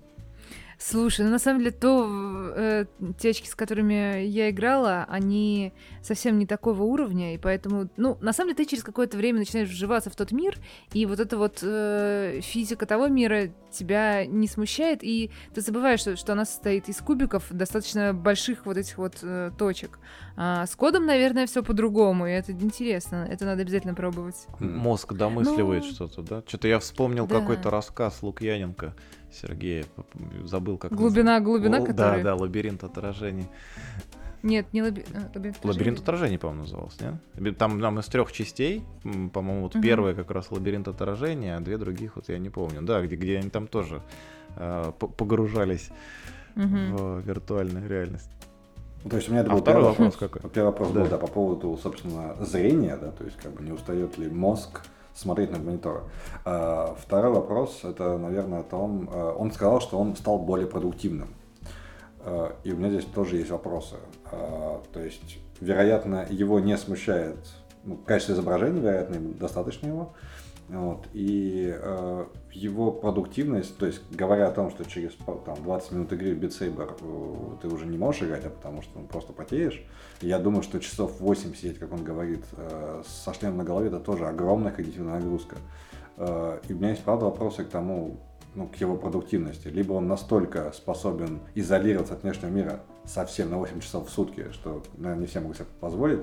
[0.81, 2.07] Слушай, ну на самом деле то
[2.55, 2.85] э,
[3.19, 8.31] те очки, с которыми я играла, они совсем не такого уровня, и поэтому, ну, на
[8.31, 10.57] самом деле ты через какое-то время начинаешь вживаться в тот мир,
[10.93, 16.15] и вот эта вот э, физика того мира тебя не смущает, и ты забываешь, что,
[16.15, 19.99] что она состоит из кубиков достаточно больших вот этих вот э, точек.
[20.37, 24.47] А с кодом, наверное, все по-другому, и это интересно, это надо обязательно пробовать.
[24.59, 25.91] Мозг домысливает ну...
[25.91, 26.43] что-то, да?
[26.47, 27.41] Что-то я вспомнил да.
[27.41, 28.95] какой-то рассказ Лукьяненко.
[29.41, 29.85] Сергея,
[30.43, 32.23] забыл как Глубина, глубина, Л- который...
[32.23, 33.47] Да, да, лабиринт отражений.
[34.41, 35.03] Нет, не лаби...
[35.13, 35.63] а, лабиринт отражений.
[35.63, 37.57] Лабиринт отражений, по-моему, назывался, нет?
[37.57, 38.83] Там, там из трех частей,
[39.33, 39.83] по-моему, вот угу.
[39.83, 42.81] первая как раз лабиринт отражения, а две других вот я не помню.
[42.81, 44.01] Да, где, где они там тоже
[44.55, 45.89] э, погружались
[46.55, 46.65] угу.
[46.65, 48.29] в виртуальную реальность.
[49.09, 50.15] То есть у меня это а был первый вопрос.
[50.17, 50.41] Какой?
[50.49, 51.01] Первый вопрос да.
[51.01, 54.81] был, да, по поводу, собственно, зрения, да, то есть как бы не устает ли мозг
[55.13, 56.09] смотреть на монитор.
[56.45, 61.29] А, второй вопрос, это, наверное, о том, а, он сказал, что он стал более продуктивным.
[62.21, 63.95] А, и у меня здесь тоже есть вопросы.
[64.29, 67.37] То есть, вероятно, его не смущает
[67.83, 70.13] ну, качество изображения, вероятно, достаточно его.
[70.69, 75.13] Вот, и э, его продуктивность, то есть говоря о том, что через
[75.45, 78.99] там, 20 минут игры в Beat э, ты уже не можешь играть, а потому что
[78.99, 79.83] ну, просто потеешь,
[80.21, 83.99] я думаю, что часов 8 сидеть, как он говорит, э, со шлемом на голове, это
[83.99, 85.57] тоже огромная когнитивная нагрузка.
[86.17, 88.17] Э, и у меня есть, правда, вопросы к тому,
[88.55, 89.67] ну, к его продуктивности.
[89.67, 94.83] Либо он настолько способен изолироваться от внешнего мира совсем на 8 часов в сутки, что,
[94.97, 96.21] наверное, не все могут себе позволить,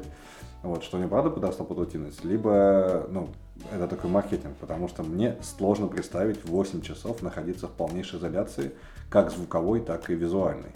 [0.63, 3.29] вот, что не правда подросла продуктивность, либо, ну,
[3.73, 8.73] это такой маркетинг, потому что мне сложно представить 8 часов находиться в полнейшей изоляции,
[9.11, 10.71] как звуковой, так и визуальной.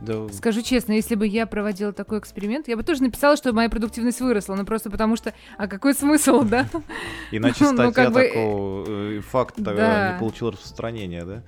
[0.00, 0.28] Да.
[0.30, 4.20] Скажу честно, если бы я проводила такой эксперимент, я бы тоже написала, что моя продуктивность
[4.20, 6.68] выросла, но просто потому что, а какой смысл, да?
[7.30, 11.42] Иначе ну, статья такого э, факта не получила распространения, да?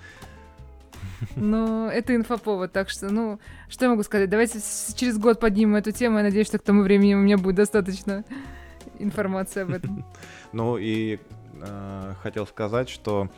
[1.36, 4.30] Ну, это инфоповод, так что, ну, что я могу сказать?
[4.30, 4.60] Давайте
[4.94, 8.24] через год поднимем эту тему, я надеюсь, что к тому времени у меня будет достаточно
[8.98, 10.04] информации об этом.
[10.52, 11.18] Ну и
[11.60, 13.28] э, хотел сказать, что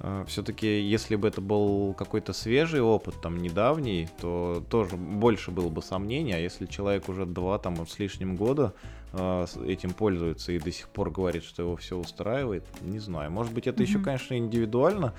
[0.00, 5.68] э, все-таки, если бы это был какой-то свежий опыт, там, недавний, то тоже больше было
[5.68, 8.74] бы сомнений, а если человек уже два, там, с лишним года
[9.12, 13.30] э, этим пользуется и до сих пор говорит, что его все устраивает, не знаю.
[13.30, 13.86] Может быть, это mm-hmm.
[13.86, 15.14] еще, конечно, индивидуально,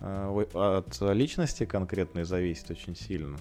[0.00, 3.38] от личности конкретной зависит очень сильно.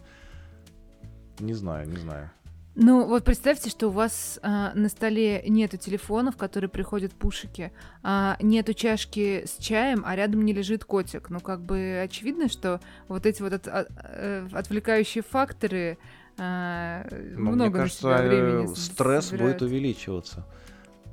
[1.39, 2.32] Не знаю, не знаю.
[2.76, 7.71] Ну, вот представьте, что у вас а, на столе нету телефонов, которые приходят пушики,
[8.03, 11.30] а, нету чашки с чаем, а рядом не лежит котик.
[11.30, 15.97] Ну, как бы очевидно, что вот эти вот от, от, э, отвлекающие факторы
[16.38, 19.59] а, ну, много мне кажется, на себя времени стресс собирают.
[19.59, 20.45] будет увеличиваться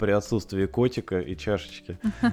[0.01, 1.99] при отсутствии котика и чашечки.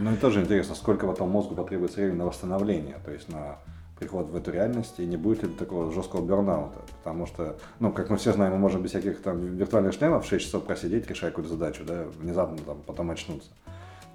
[0.00, 3.58] Ну и тоже интересно, сколько потом мозгу потребуется времени на восстановление, то есть на
[3.98, 6.80] приход в эту реальность, и не будет ли такого жесткого бернаута.
[7.02, 10.44] Потому что, ну, как мы все знаем, мы можем без всяких там виртуальных шлемов 6
[10.44, 13.48] часов просидеть, решая какую-то задачу, да, внезапно там потом очнуться.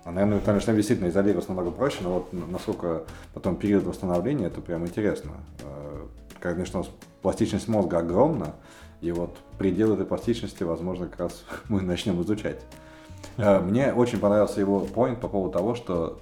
[0.04, 3.04] А, наверное, виртуальный шлем действительно изолироваться намного проще, но вот насколько
[3.34, 5.32] потом период восстановления, это прям интересно.
[5.62, 6.06] Э,
[6.40, 6.84] конечно,
[7.22, 8.56] пластичность мозга огромна,
[9.02, 12.62] и вот предел этой пластичности, возможно, как раз мы начнем изучать.
[13.38, 16.20] Э, мне очень понравился его point по поводу того, что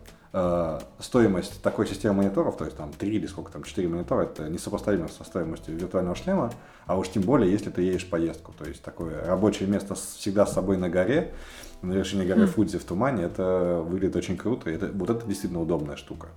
[0.99, 5.07] стоимость такой системы мониторов, то есть там 3 или сколько там, 4 монитора, это несопоставимо
[5.07, 6.51] со стоимостью виртуального шлема,
[6.85, 8.53] а уж тем более, если ты едешь поездку.
[8.57, 11.33] То есть такое рабочее место всегда с собой на горе,
[11.81, 12.47] на вершине горы mm.
[12.47, 16.29] Фудзи в тумане, это выглядит очень круто, это, вот это действительно удобная штука.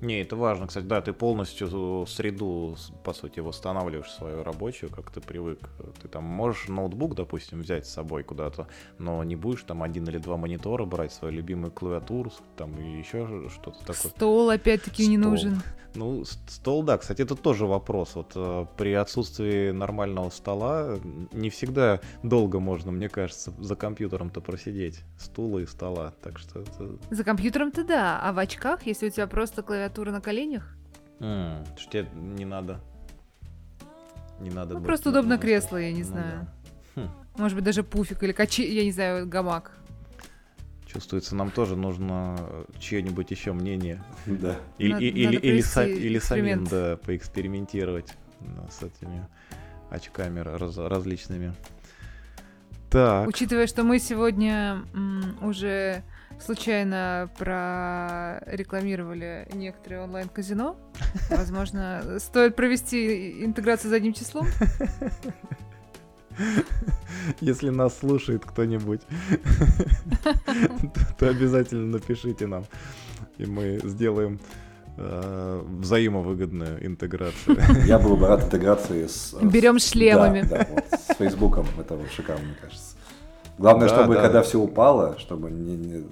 [0.00, 5.20] Не, это важно, кстати, да, ты полностью среду, по сути, восстанавливаешь свою рабочую, как ты
[5.20, 5.58] привык.
[6.00, 8.68] Ты там можешь ноутбук, допустим, взять с собой куда-то,
[8.98, 13.48] но не будешь там один или два монитора брать, свою любимую клавиатуру, там и еще
[13.48, 14.12] что-то такое.
[14.12, 15.60] Стол опять-таки не нужен.
[15.94, 18.14] Ну, стол, да, кстати, это тоже вопрос.
[18.14, 20.98] Вот э, при отсутствии нормального стола
[21.32, 25.00] не всегда долго можно, мне кажется, за компьютером-то просидеть.
[25.18, 26.98] Стула и стола, так что это...
[27.10, 30.76] За компьютером-то да, а в очках, если у тебя просто клавиатура на коленях?
[31.20, 32.80] Mm, что тебе не надо...
[34.40, 36.48] Не надо ну, просто удобно кресло, я не ну, знаю.
[36.94, 37.02] Да.
[37.02, 37.10] Хм.
[37.38, 39.72] Может быть, даже пуфик или качи, я не знаю, гамак.
[40.86, 42.38] Чувствуется, нам тоже нужно
[42.78, 44.02] чье-нибудь еще мнение.
[44.26, 44.56] Да.
[44.78, 46.70] Или, Надо- или, надо или, са- провести или самим, эксперимент.
[46.70, 49.26] да, поэкспериментировать да, с этими
[49.90, 51.52] очками раз- различными.
[52.90, 56.02] Так, Учитывая, что мы сегодня м, уже
[56.38, 60.76] случайно прорекламировали некоторые онлайн-казино,
[61.30, 64.46] возможно, стоит провести интеграцию задним числом.
[67.40, 69.00] если нас слушает кто-нибудь,
[71.18, 72.64] то обязательно напишите нам,
[73.38, 74.38] и мы сделаем
[74.96, 77.58] э, взаимовыгодную интеграцию.
[77.86, 79.34] Я был бы рад интеграции с...
[79.40, 80.42] э, Берем шлемами.
[80.42, 81.66] Да, да, вот, с Фейсбуком.
[81.78, 82.96] Это вот шикарно, мне кажется.
[83.58, 84.22] Главное, Да, чтобы да.
[84.22, 85.76] когда все упало, чтобы не...
[85.76, 86.04] не-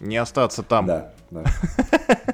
[0.00, 1.44] Не остаться там, Да, да.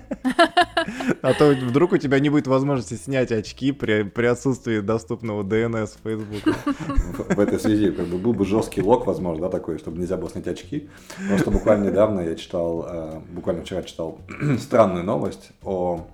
[1.23, 5.87] а то вдруг у тебя не будет возможности снять очки при, при отсутствии доступного DNS
[5.87, 6.57] в Facebook.
[7.29, 10.17] В в этой связи как бы был бы жесткий лог, возможно, да, такой, чтобы нельзя
[10.17, 10.89] было снять очки.
[11.29, 14.19] Просто буквально недавно я читал, э, буквально вчера читал
[14.59, 16.07] странную новость о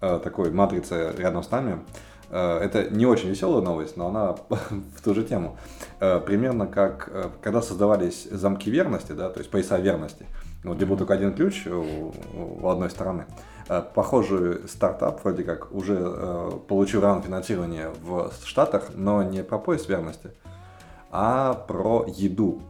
[0.00, 1.80] э, такой матрице рядом с нами.
[2.32, 5.56] Э, Это не очень веселая новость, но она в ту же тему.
[6.00, 10.26] Э, Примерно как э, когда создавались замки верности, да, то есть пояса верности,
[10.64, 13.26] вот где был только один ключ у, у одной стороны.
[13.94, 19.88] Похожий стартап вроде как уже э, получил раунд финансирования в Штатах, но не про пояс
[19.88, 20.30] верности,
[21.10, 22.60] а про еду.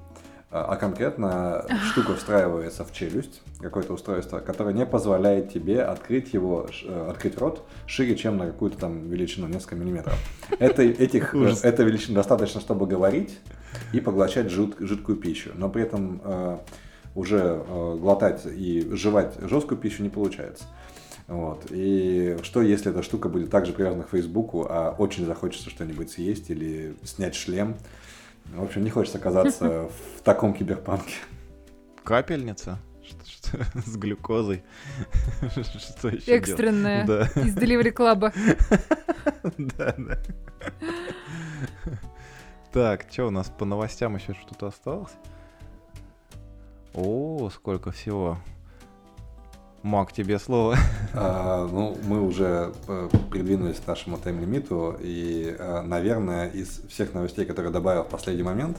[0.52, 6.68] А а конкретно штука встраивается в челюсть, какое-то устройство, которое не позволяет тебе открыть его,
[6.84, 10.14] э, открыть рот шире, чем на какую-то там величину, несколько миллиметров.
[10.58, 11.64] Это, этих, э, Ужас.
[11.64, 13.38] этой величины достаточно, чтобы говорить
[13.94, 16.58] и поглощать жид- жидкую пищу, но при этом э,
[17.14, 20.64] уже э, глотать и жевать жесткую пищу не получается.
[21.28, 21.66] Вот.
[21.70, 26.50] И что, если эта штука будет также привязана к Фейсбуку, а очень захочется что-нибудь съесть
[26.50, 27.76] или снять шлем?
[28.54, 31.14] В общем, не хочется оказаться в таком киберпанке.
[32.04, 32.78] Капельница?
[33.02, 34.62] Что, что- с глюкозой?
[35.50, 36.36] Что еще?
[36.36, 37.06] Экстренная.
[37.06, 38.32] Да, Из Delivery Club.
[39.78, 40.18] да, да.
[42.72, 45.12] Так, что у нас по новостям еще что-то осталось?
[46.94, 48.38] О, сколько всего.
[49.82, 50.76] Мак, тебе слово.
[51.14, 57.44] А, ну, мы уже э, придвинулись к нашему тайм-лимиту, и, э, наверное, из всех новостей,
[57.44, 58.78] которые добавил в последний момент,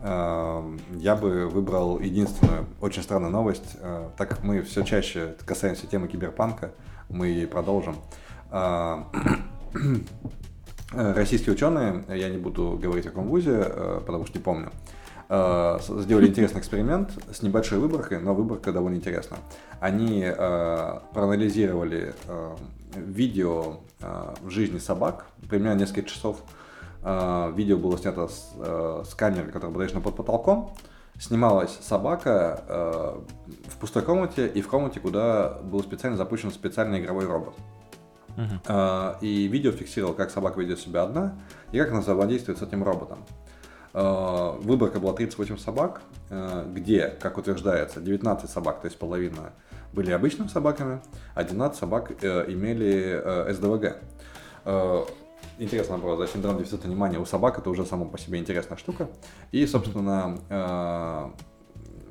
[0.00, 3.76] э, я бы выбрал единственную очень странную новость.
[4.16, 6.70] Так как мы все чаще касаемся темы киберпанка,
[7.08, 7.96] мы продолжим.
[8.52, 9.08] А,
[10.92, 13.64] Российские ученые, я не буду говорить о каком вузе,
[14.06, 14.70] потому что не помню,
[15.28, 19.40] сделали интересный эксперимент с небольшой выборкой, но выборка довольно интересная.
[19.80, 22.56] Они э, проанализировали э,
[22.94, 26.42] видео э, в жизни собак, примерно несколько часов.
[27.02, 30.74] Э, видео было снято с, э, с камеры, которая была навешена под потолком.
[31.18, 33.20] Снималась собака э,
[33.68, 37.54] в пустой комнате и в комнате, куда был специально запущен специальный игровой робот.
[38.68, 41.34] А, И видео фиксировал, как собака ведет себя одна
[41.72, 43.18] и как она взаимодействует с этим роботом.
[43.98, 49.54] А, Выборка была 38 собак, а, где, как утверждается, 19 собак, то есть половина,
[49.94, 51.00] были обычными собаками,
[51.34, 53.96] а 12 собак э, имели э, СДВГ.
[55.58, 59.08] Интересный вопрос, да, синдром дефицита внимания у собак это уже само по себе интересная штука.
[59.52, 61.30] И, собственно, э,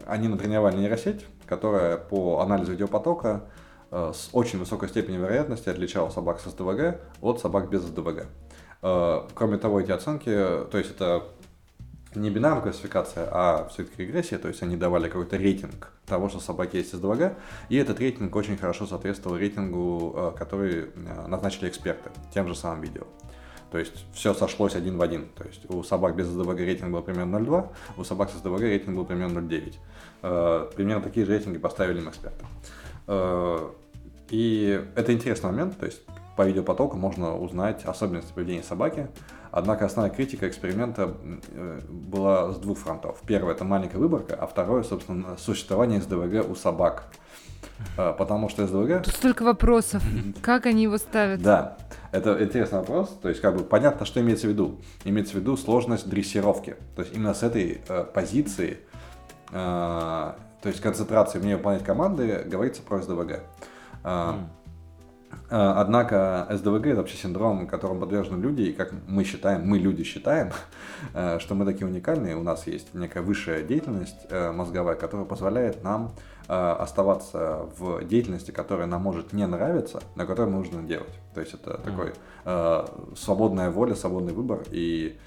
[0.07, 3.43] они натренировали нейросеть, которая по анализу видеопотока
[3.91, 8.25] э, с очень высокой степенью вероятности отличала собак с СДВГ от собак без СДВГ.
[8.81, 11.25] Э, Кроме того, эти оценки, то есть это
[12.16, 16.78] не бинарная классификация, а все-таки регрессия, то есть они давали какой-то рейтинг того, что собаки
[16.78, 17.34] есть СДВГ,
[17.70, 22.82] и этот рейтинг очень хорошо соответствовал рейтингу, э, который э, назначили эксперты тем же самым
[22.82, 23.03] видео.
[23.72, 25.28] То есть все сошлось один в один.
[25.36, 28.95] То есть у собак без СДВГ рейтинг был примерно 0,2, у собак с СДВГ рейтинг
[28.95, 29.76] был примерно 0,9.
[30.22, 32.45] Э, Примерно такие же рейтинги поставили им эксперты.
[34.30, 36.01] И это интересный момент, то есть
[36.36, 39.07] по видеопотоку можно узнать особенности поведения собаки.
[39.56, 41.14] Однако основная критика эксперимента
[41.53, 43.22] э, была с двух фронтов.
[43.26, 47.06] Первое это маленькая выборка, а второе, собственно, существование СДВГ у собак.
[47.97, 50.03] Э, Потому что СДВГ Тут столько вопросов.
[50.41, 51.41] Как они его ставят?
[51.41, 51.78] да,
[52.12, 53.18] это интересный вопрос.
[53.22, 54.82] То есть, как бы понятно, что имеется в виду.
[55.06, 56.76] Имеется в виду сложность дрессировки.
[56.97, 58.80] То есть, именно с этой э, позиции,
[59.51, 60.36] э, то
[60.66, 63.32] есть концентрации мне выполнять команды, говорится про СДВГ.
[63.32, 63.39] Э,
[64.03, 64.49] М.
[65.49, 70.03] э, Однако СДВГ это вообще синдром, которым подвержены люди, и как мы считаем, мы люди
[70.03, 70.51] считаем,
[71.13, 75.83] э, что мы такие уникальные, у нас есть некая высшая деятельность э, мозговая, которая позволяет
[75.83, 76.11] нам
[76.47, 81.09] оставаться в деятельности, которая нам может не нравиться, но которую нужно делать.
[81.33, 82.13] То есть это такой
[83.15, 85.17] свободная воля, свободный выбор, и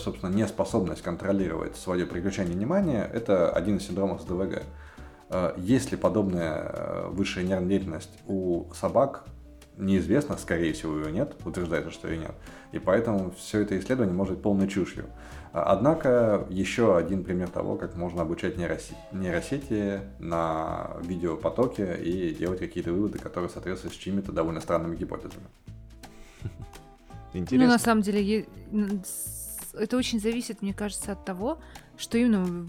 [0.00, 4.64] собственно, неспособность контролировать свое переключение внимания, это один из синдромов СДВГ.
[5.34, 9.24] Э, есть ли подобная э, высшая нервная деятельность у собак,
[9.76, 12.34] неизвестно, скорее всего, ее нет, утверждается, что ее нет.
[12.70, 15.06] И поэтому все это исследование может быть полной чушью.
[15.52, 22.92] Однако еще один пример того, как можно обучать нейросети, нейросети на видеопотоке и делать какие-то
[22.92, 25.46] выводы, которые соответствуют с чьими-то довольно странными гипотезами.
[27.32, 27.66] Интересно.
[27.66, 28.46] Ну, на самом деле,
[29.72, 31.58] это очень зависит, мне кажется, от того,
[31.96, 32.68] что именно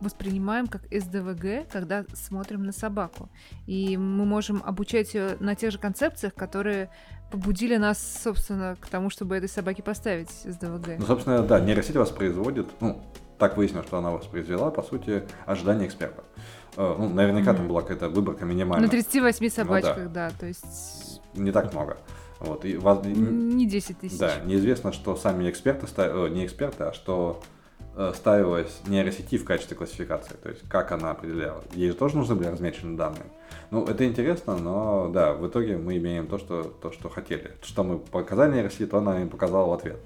[0.00, 3.28] воспринимаем как СДВГ, когда смотрим на собаку.
[3.66, 6.90] И мы можем обучать ее на тех же концепциях, которые
[7.30, 10.98] побудили нас, собственно, к тому, чтобы этой собаке поставить СДВГ.
[10.98, 13.02] Ну, собственно, да, нейросеть воспроизводит, ну,
[13.38, 16.22] так выяснилось, что она воспроизвела, по сути, ожидания эксперта.
[16.76, 17.56] Э, ну, наверняка mm-hmm.
[17.56, 18.86] там была какая-то выборка минимальная.
[18.86, 20.30] На 38 собачках, ну, да.
[20.30, 21.20] да, то есть...
[21.34, 21.98] Не так много.
[22.40, 24.18] Вот, и, не 10 тысяч.
[24.18, 27.53] Да, неизвестно, что сами эксперты, ставили, не эксперты, а что э,
[28.14, 31.62] ставилась нейросети в качестве классификации, то есть как она определяла.
[31.74, 33.26] Ей же тоже нужны были размечены данные.
[33.70, 37.52] Ну, это интересно, но да, в итоге мы имеем то, что, то, что хотели.
[37.62, 39.98] Что мы показали нейросети, то она им показала в ответ.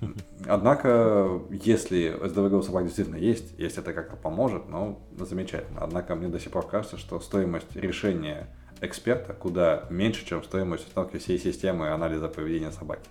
[0.46, 5.80] Однако, если СДВГ у собак действительно есть, если это как-то поможет, ну, замечательно.
[5.82, 8.48] Однако мне до сих пор кажется, что стоимость решения
[8.80, 13.08] эксперта куда меньше, чем стоимость установки всей системы анализа поведения собаки.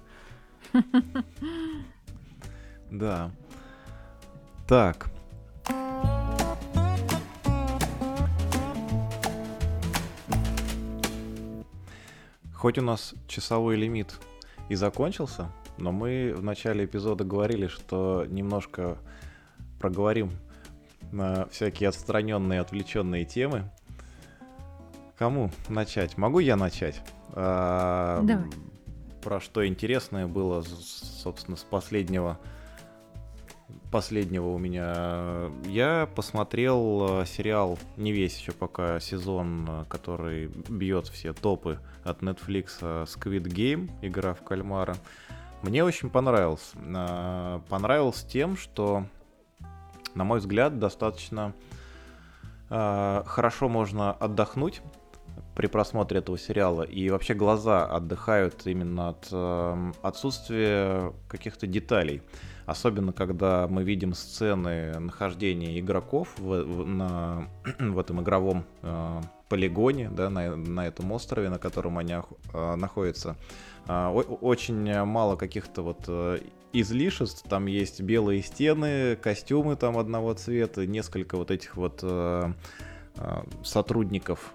[2.91, 3.32] Да.
[4.68, 5.09] Так.
[12.53, 14.20] Хоть у нас часовой лимит
[14.70, 18.97] и закончился, но мы в начале эпизода говорили, что немножко
[19.80, 20.32] проговорим
[21.12, 23.70] на всякие отстраненные, отвлеченные темы.
[25.18, 26.18] Кому начать?
[26.18, 27.01] Могу я начать?
[27.34, 28.49] А, Давай.
[29.24, 32.39] Про что интересное было, собственно, с последнего
[33.91, 35.51] последнего у меня.
[35.65, 42.22] Я посмотрел э, сериал, не весь еще пока сезон, э, который бьет все топы от
[42.22, 44.95] Netflix э, Squid Game, игра в кальмара.
[45.61, 46.76] Мне очень понравился.
[47.69, 49.05] Понравился тем, что,
[50.15, 51.53] на мой взгляд, достаточно
[52.67, 54.82] хорошо можно отдохнуть
[55.53, 62.24] при просмотре этого сериала, и вообще глаза отдыхают именно от отсутствия каких-то деталей.
[62.72, 67.49] Особенно, когда мы видим сцены нахождения игроков в, в, на,
[67.80, 73.36] в этом игровом э, полигоне, да, на, на этом острове, на котором они э, находятся.
[73.89, 76.39] Э, очень мало каких-то вот э,
[76.72, 77.43] излишеств.
[77.49, 82.53] Там есть белые стены, костюмы там одного цвета, несколько вот этих вот э,
[83.17, 84.53] э сотрудников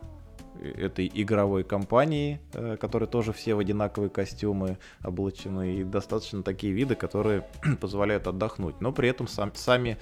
[0.61, 6.95] этой игровой компании, э, которые тоже все в одинаковые костюмы облачены, и достаточно такие виды,
[6.95, 7.47] которые
[7.81, 8.81] позволяют отдохнуть.
[8.81, 9.99] Но при этом сам, сами,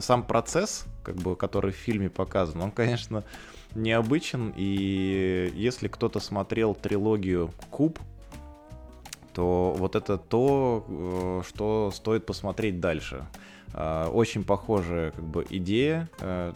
[0.00, 3.24] сам процесс, как бы, который в фильме показан, он, конечно,
[3.74, 7.98] необычен, и если кто-то смотрел трилогию «Куб»,
[9.32, 13.26] то вот это то, э, что стоит посмотреть дальше.
[13.72, 16.08] Э, очень похожая как бы идея,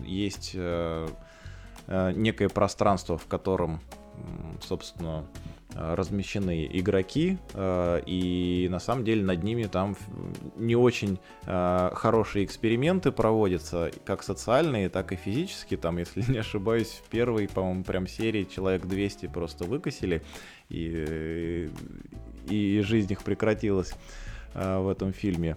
[0.04, 0.56] есть
[1.88, 3.80] некое пространство, в котором,
[4.60, 5.24] собственно,
[5.74, 9.96] э, размещены игроки, э, и на самом деле над ними там
[10.56, 15.78] не очень хорошие эксперименты проводятся, как социальные, так и физические.
[15.78, 20.22] Там, если не ошибаюсь, в первой, по-моему, прям серии человек 200 просто выкосили,
[20.68, 21.70] и,
[22.48, 23.94] и жизнь их прекратилась
[24.54, 25.56] в этом фильме.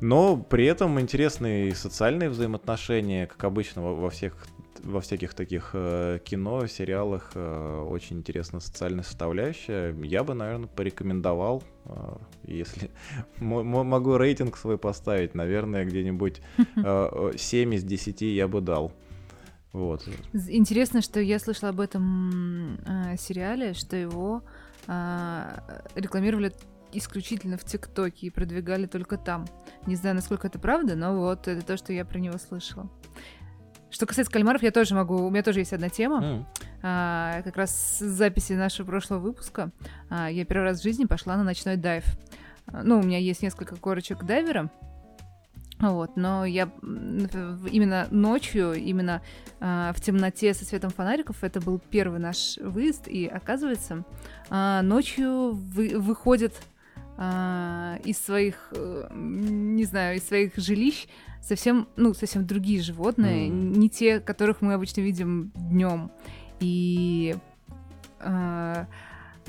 [0.00, 4.36] Но при этом интересные социальные взаимоотношения, как обычно во всех
[4.82, 9.94] во всяких таких э, кино, сериалах э, очень интересная социальная составляющая.
[10.02, 12.90] Я бы, наверное, порекомендовал, э, если
[13.40, 16.40] могу рейтинг свой поставить, наверное, где-нибудь
[16.76, 18.92] э, 7 из 10 я бы дал.
[19.72, 20.08] Вот.
[20.32, 24.42] Интересно, что я слышала об этом э, сериале, что его
[24.86, 25.60] э,
[25.94, 26.52] рекламировали
[26.92, 29.46] исключительно в ТикТоке и продвигали только там.
[29.86, 32.88] Не знаю, насколько это правда, но вот это то, что я про него слышала.
[33.90, 35.26] Что касается кальмаров, я тоже могу.
[35.26, 36.22] У меня тоже есть одна тема.
[36.22, 36.44] Mm.
[36.82, 39.70] А, как раз с записи нашего прошлого выпуска.
[40.10, 42.04] А, я первый раз в жизни пошла на ночной дайв.
[42.70, 44.70] Ну, у меня есть несколько корочек дайвера.
[45.80, 49.22] Вот, но я именно ночью, именно
[49.60, 54.04] э, в темноте со светом фонариков, это был первый наш выезд, и оказывается,
[54.50, 56.52] э, ночью вы, выходят
[57.18, 61.06] э, из своих, э, не знаю, из своих жилищ
[61.42, 63.50] совсем, ну, совсем другие животные, mm.
[63.50, 66.10] не те, которых мы обычно видим днем.
[66.60, 67.36] И
[68.20, 68.84] э,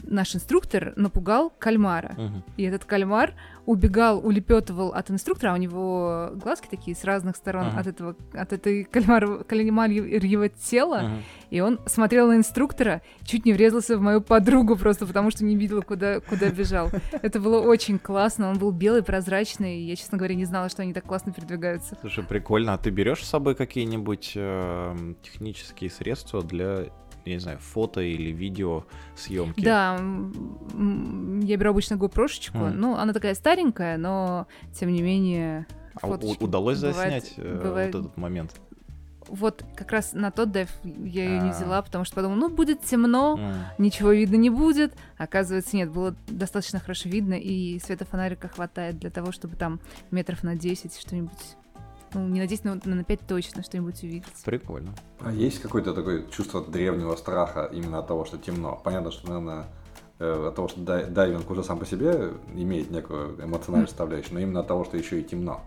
[0.03, 2.15] наш инструктор напугал кальмара.
[2.17, 2.43] Мгм.
[2.57, 3.33] И этот кальмар
[3.69, 7.79] убегал, улепетывал от инструктора, а у него глазки такие с разных сторон Ага.
[7.81, 11.01] от этого, от этой кальмар, кальмарьего тела.
[11.03, 11.23] Мгм.
[11.51, 15.55] И он смотрел на инструктора, чуть не врезался в мою подругу просто потому, что не
[15.55, 16.89] видел, куда, куда бежал.
[17.21, 18.49] Это было очень классно.
[18.49, 19.77] Он был белый, прозрачный.
[19.77, 21.95] и Я, честно говоря, не знала, что они так классно передвигаются.
[22.01, 22.73] Слушай, прикольно.
[22.73, 26.87] А ты берешь с собой какие-нибудь эм, технические средства для,
[27.25, 28.83] я не знаю, фото или видео
[29.15, 29.61] съемки?
[29.61, 29.99] Да,
[31.43, 32.57] я беру обычно GoPro-шечку.
[32.57, 32.79] Мгм.
[32.79, 35.67] Ну, она такая старенькая, но тем не менее.
[36.01, 38.55] А удалось заснять э, бывает- вот этот момент?
[39.27, 41.53] Вот как раз на тот дайв я ее не А.
[41.53, 43.39] взяла, потому что подумала, ну, будет темно,
[43.77, 44.93] ничего видно не будет.
[45.17, 49.79] Оказывается, нет, было достаточно хорошо видно, и света фонарика хватает для того, чтобы там
[50.09, 51.37] метров на 10 что-нибудь...
[52.13, 54.43] Ну, не на 10, но на 5 точно что-нибудь увидеть.
[54.45, 54.93] Прикольно.
[55.19, 58.79] А есть какое-то такое чувство древнего страха именно от того, что темно?
[58.83, 59.67] Понятно, что, наверное,
[60.19, 64.39] э, от того, что дай- дайвинг уже сам по себе имеет некую эмоциональную составляющую, но
[64.39, 65.61] именно от того, что еще и темно.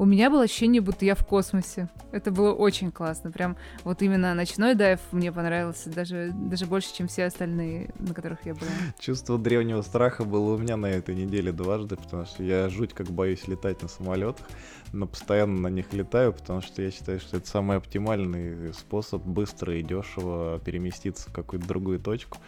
[0.00, 1.88] У меня было ощущение, будто я в космосе.
[2.12, 3.32] Это было очень классно.
[3.32, 8.46] Прям вот именно ночной дайв мне понравился даже, даже больше, чем все остальные, на которых
[8.46, 8.70] я была.
[9.00, 13.08] Чувство древнего страха было у меня на этой неделе дважды, потому что я жуть как
[13.08, 14.46] боюсь летать на самолетах,
[14.92, 19.76] но постоянно на них летаю, потому что я считаю, что это самый оптимальный способ быстро
[19.76, 22.38] и дешево переместиться в какую-то другую точку.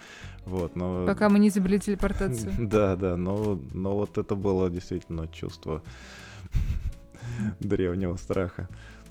[0.47, 1.05] Вот, но...
[1.05, 2.53] Пока мы не изобрели телепортацию.
[2.61, 5.83] Да, да, но, но вот это было действительно чувство
[7.61, 8.69] древнего страха.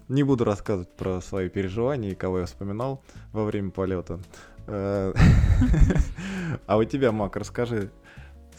[0.08, 4.20] Не буду рассказывать про свои переживания и кого я вспоминал во время полета.
[4.68, 5.14] Э,
[6.66, 7.92] А у тебя, Мак, расскажи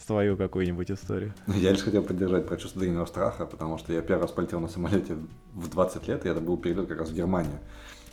[0.05, 1.33] свою какую-нибудь историю.
[1.47, 4.67] Я лишь хотел поддержать про чувство древнего страха, потому что я первый раз полетел на
[4.67, 5.15] самолете
[5.53, 7.59] в 20 лет, и это был перелет как раз в Германию.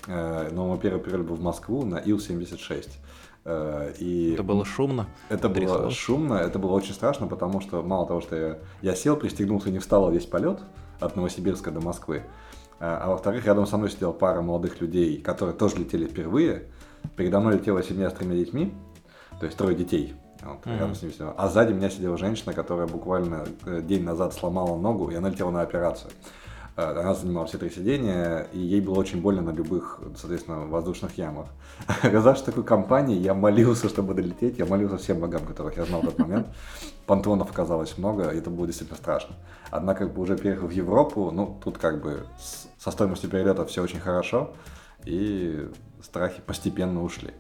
[0.07, 2.89] Э, Но мой первый перелет был в Москву на Ил-76.
[3.45, 5.07] Э, И Это было шумно.
[5.29, 9.17] Это было шумно, это было очень страшно, потому что мало того, что я, я сел,
[9.17, 10.61] пристегнулся и не встал весь полет
[11.01, 12.25] от Новосибирска до Москвы,
[12.81, 16.67] а, а во-вторых, рядом со мной сидела пара молодых людей, которые тоже летели впервые.
[17.17, 18.75] Передо мной летела семья с тремя детьми,
[19.41, 20.15] то есть трое детей.
[20.43, 20.75] Вот, Мгм.
[20.75, 21.35] рядом с ними сидела.
[21.37, 25.51] А сзади меня сидела женщина, которая буквально э, день назад сломала ногу, и она летела
[25.51, 26.11] на операцию.
[26.79, 31.19] Э, Она занимала все три сидения, и ей было очень больно на любых, соответственно, воздушных
[31.19, 31.49] ямах.
[32.03, 34.59] Оказавшись в такой компании, я молился, чтобы долететь.
[34.59, 36.47] Я молился всем богам, которых я знал в тот момент.
[37.07, 39.35] Понтонов оказалось много, и это было действительно страшно.
[39.73, 42.27] Однако, как бы уже переехав в Европу, ну, тут как бы
[42.79, 44.55] со стоимостью перелета все очень хорошо,
[45.05, 45.69] и
[46.01, 47.33] страхи постепенно ушли.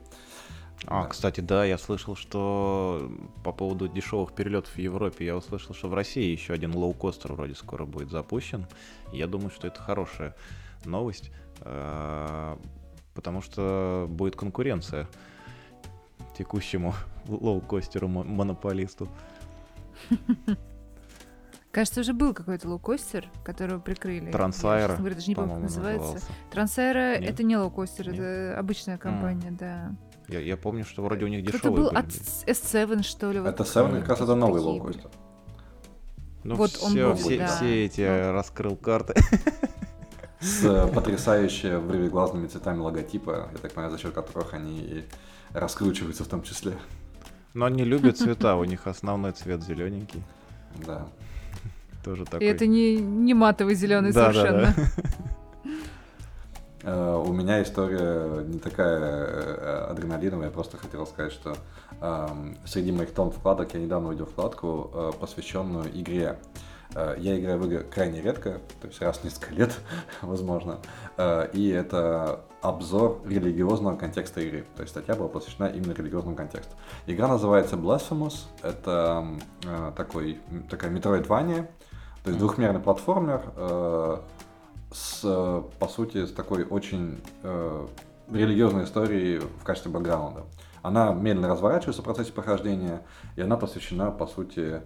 [0.86, 1.08] А, Да.
[1.08, 3.10] кстати, да, я слышал, что
[3.44, 7.54] по поводу дешевых перелетов в Европе, я услышал, что в России еще один лоукостер вроде
[7.54, 8.66] скоро будет запущен.
[9.12, 10.34] Я думаю, что это хорошая
[10.84, 11.30] новость,
[11.60, 12.56] э,
[13.14, 15.08] потому что будет конкуренция
[16.36, 16.94] текущему
[17.28, 19.08] лоукостеру-монополисту.
[21.70, 24.26] Кажется, уже был какой-то лоукостер, которого прикрыли.
[24.26, 26.26] Я, Трансайра, честно говоря, даже не помню, как называется.
[26.50, 29.94] Трансайра это не лоукостер, это обычная компания, да.
[30.28, 31.98] Я, я помню, что вроде у них дешевые был были.
[31.98, 33.40] от S7, что ли.
[33.40, 35.10] вот Это Seven такие как раз это новый лоукостер.
[36.44, 37.46] Ну, Вот он все, был, все, да.
[37.48, 38.32] все эти Ну.
[38.32, 39.14] раскрыл карты.
[40.40, 45.04] С э, потрясающе вырвиглазными цветами логотипа, я так понимаю, за счет которых они и
[45.52, 46.74] раскручиваются в том числе.
[47.54, 50.22] Но они любят цвета, у них основной цвет зелененький.
[50.86, 51.08] Да.
[52.04, 52.46] Тоже И такой.
[52.46, 54.74] это не, не матовый зеленый Да, да, совершенно.
[56.82, 61.56] Э, У меня история не такая э, адреналиновая, я просто хотел сказать, что
[62.00, 66.38] эм, среди моих тон вкладок я недавно увидел вкладку, э, посвященную игре.
[67.18, 69.78] Я играю в игры крайне редко, то есть раз в несколько лет,
[70.22, 70.78] возможно.
[71.52, 74.64] И это обзор религиозного контекста игры.
[74.74, 76.74] То есть статья была посвящена именно религиозному контексту.
[77.06, 78.46] Игра называется Blasphemous.
[78.62, 79.26] Это
[79.98, 80.40] такой,
[80.70, 81.68] такая метроидвания,
[82.24, 83.42] то есть двухмерный платформер
[84.90, 87.86] с, э, по сути, с такой очень э,
[88.30, 90.44] религиозной историей в качестве бэкграунда.
[90.82, 93.02] Она медленно разворачивается в процессе прохождения,
[93.36, 94.82] и она посвящена, по сути,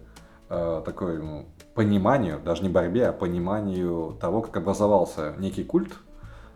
[0.49, 5.93] э, такой ну, пониманию, даже не борьбе, а пониманию того, как образовался некий культ,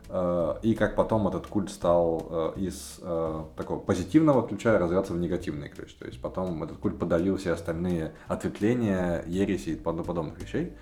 [0.10, 5.18] э, и как потом этот культ стал э, из э, такого позитивного ключа развиваться в
[5.18, 5.94] негативный ключ.
[5.95, 10.74] То есть потом этот культ подавил все остальные ответвления, ереси и под- подобных вещей.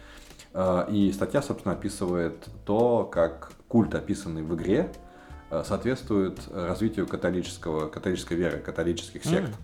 [0.89, 4.89] И статья, собственно, описывает то, как культ, описанный в игре,
[5.51, 9.49] э, соответствует развитию католического, католической веры, католических сект.
[9.49, 9.55] М.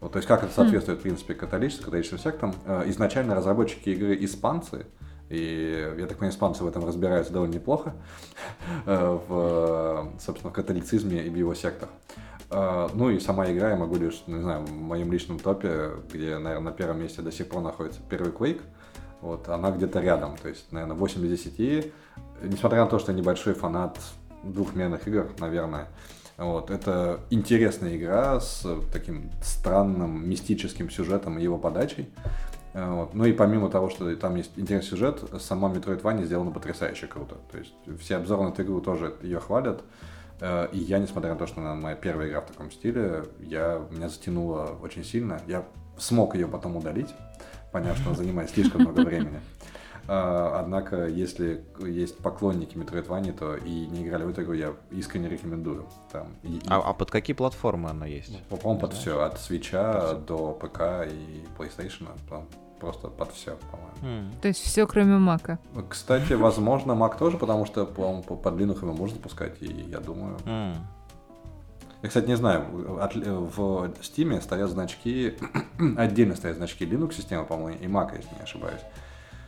[0.00, 2.54] Вот, то есть как это соответствует, в принципе, католическим, католическим сектам.
[2.66, 4.86] Э, Изначально разработчики игры испанцы,
[5.30, 7.94] и я так понимаю, испанцы в этом разбираются довольно неплохо,
[8.86, 11.88] э, в, собственно, в католицизме и в его сектах.
[12.50, 16.38] А, ну и сама игра, я могу лишь, не знаю, в моем личном топе, где,
[16.38, 18.62] наверное, на первом месте до сих пор находится первый Quake,
[19.20, 21.92] вот, она где-то рядом, то есть, наверное, 8 из 10.
[22.42, 23.98] Несмотря на то, что я небольшой фанат
[24.44, 25.88] двухмерных игр, наверное,
[26.36, 32.08] вот, это интересная игра с таким странным мистическим сюжетом и его подачей.
[32.74, 33.14] Вот.
[33.14, 37.36] Ну и помимо того, что там есть интересный сюжет, сама Metroidvania сделана потрясающе круто.
[37.50, 39.82] То есть все обзоры на эту игру тоже ее хвалят.
[40.40, 43.82] Э, и я, несмотря на то, что она моя первая игра в таком стиле, я,
[43.90, 45.40] меня затянуло очень сильно.
[45.46, 45.64] Я
[45.96, 47.08] смог ее потом удалить,
[47.80, 49.40] поняв, что она занимает слишком много времени.
[50.08, 55.28] Э, однако, если есть поклонники Metroidvania, то и не играли в эту игру, я искренне
[55.28, 55.86] рекомендую.
[56.10, 58.42] Там, и, а, а под какие платформы она есть?
[58.48, 59.20] По-моему, под все.
[59.20, 62.08] От свеча до ПК и PlayStation.
[62.28, 62.46] Там
[62.80, 64.30] просто под все, по-моему.
[64.30, 64.40] Mm.
[64.40, 65.58] То есть все, кроме Мака.
[65.88, 70.38] Кстати, возможно, Мак тоже, потому что, по-моему, под Linux его можно запускать, и я думаю.
[70.46, 70.76] Mm.
[72.02, 75.34] Я, кстати, не знаю, от, в Steam стоят значки,
[75.96, 78.82] отдельно стоят значки Linux системы, по-моему, и Mac, если не ошибаюсь.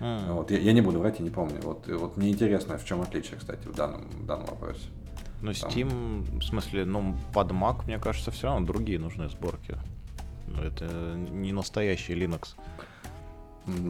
[0.01, 0.33] Mm.
[0.33, 1.61] Вот, я, я не буду врать, я не помню.
[1.63, 4.89] Вот, вот мне интересно, в чем отличие, кстати, в данном, в данном вопросе.
[5.43, 6.39] Ну, Steam, Там...
[6.41, 9.77] в смысле, ну, под Mac, мне кажется, все равно другие нужны сборки.
[10.49, 10.87] Ну, это
[11.31, 12.57] не настоящий Linux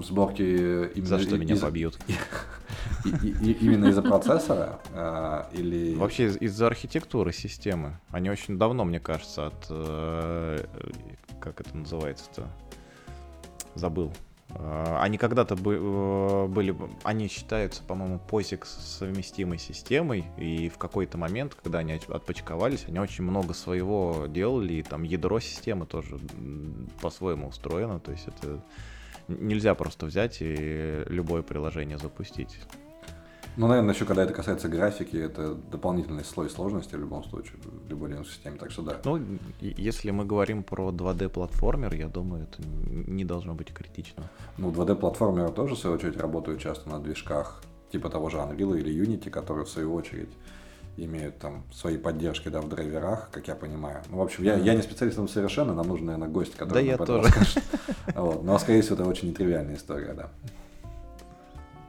[0.02, 1.06] сборки именно...
[1.06, 1.60] За что меня из...
[1.60, 1.98] побьют?
[3.04, 5.94] Именно из-за процессора а, или...
[5.94, 7.98] Вообще из-за архитектуры системы.
[8.10, 9.66] Они очень давно, мне кажется, от...
[9.70, 10.64] Э,
[11.40, 12.48] как это называется-то?
[13.74, 14.12] Забыл.
[14.52, 21.54] А, они когда-то э, были, они считаются, по-моему, POSIX совместимой системой, и в какой-то момент,
[21.54, 26.18] когда они отпочковались, они очень много своего делали, и там ядро системы тоже
[27.00, 28.62] по-своему устроено, то есть это
[29.38, 32.58] нельзя просто взять и любое приложение запустить.
[33.56, 37.90] Ну, наверное, еще когда это касается графики, это дополнительный слой сложности в любом случае, в
[37.90, 39.00] любой Linux-системе, так что да.
[39.04, 39.20] Ну,
[39.60, 44.30] если мы говорим про 2D-платформер, я думаю, это не должно быть критично.
[44.56, 49.04] Ну, 2D-платформеры тоже, в свою очередь, работают часто на движках типа того же Unreal или
[49.04, 50.30] Unity, которые, в свою очередь,
[51.04, 54.02] имеют там свои поддержки, да, в драйверах, как я понимаю.
[54.10, 56.80] Ну, в общем, я, я не специалист там совершенно, нам нужен, наверное, гость, который да
[56.80, 57.22] я тоже.
[57.22, 57.64] расскажет.
[58.14, 58.42] Вот.
[58.42, 60.30] Но, скорее всего, это очень нетривиальная история, да.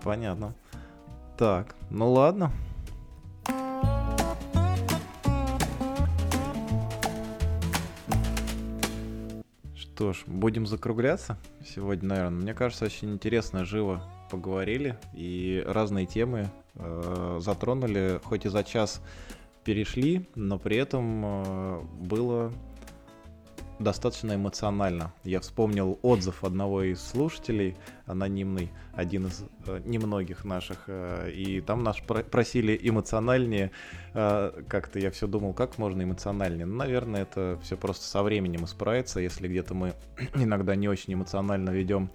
[0.03, 0.53] Понятно.
[1.37, 2.51] Так, ну ладно.
[9.75, 12.41] Что ж, будем закругляться сегодня, наверное.
[12.41, 19.01] Мне кажется, очень интересно, живо поговорили и разные темы э, затронули, хоть и за час
[19.63, 22.51] перешли, но при этом э, было
[23.81, 25.13] достаточно эмоционально.
[25.23, 27.75] Я вспомнил отзыв одного из слушателей,
[28.05, 33.71] анонимный, один из э, немногих наших, э, и там нас про- просили эмоциональнее.
[34.13, 36.65] Э, как-то я все думал, как можно эмоциональнее.
[36.65, 39.93] Ну, наверное, это все просто со временем исправится, если где-то мы
[40.35, 42.09] иногда не очень эмоционально ведем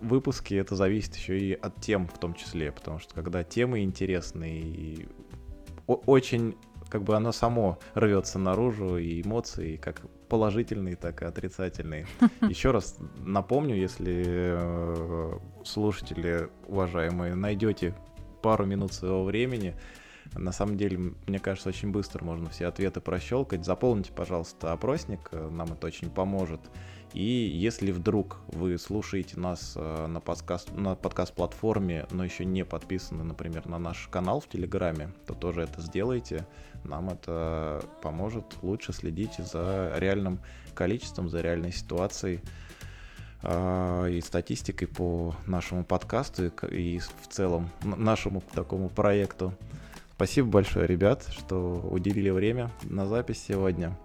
[0.00, 5.08] выпуски, это зависит еще и от тем в том числе, потому что когда темы интересные,
[5.86, 6.56] очень
[6.88, 12.06] как бы оно само рвется наружу, и эмоции, как положительные, так и отрицательные.
[12.48, 17.94] Еще раз напомню, если э, слушатели, уважаемые, найдете
[18.42, 19.74] пару минут своего времени,
[20.34, 23.64] на самом деле, мне кажется, очень быстро можно все ответы прощелкать.
[23.64, 26.60] Заполните, пожалуйста, опросник, э, нам это очень поможет.
[27.14, 33.24] И если вдруг вы слушаете нас э, на, подкаст, на подкаст-платформе, но еще не подписаны,
[33.24, 36.46] например, на наш канал в Телеграме, то тоже это сделайте.
[36.84, 40.38] Нам это поможет лучше следить за реальным
[40.74, 42.40] количеством, за реальной ситуацией
[43.42, 49.54] э, и статистикой по нашему подкасту и в целом нашему такому проекту.
[50.14, 53.96] Спасибо большое, ребят, что уделили время на запись сегодня.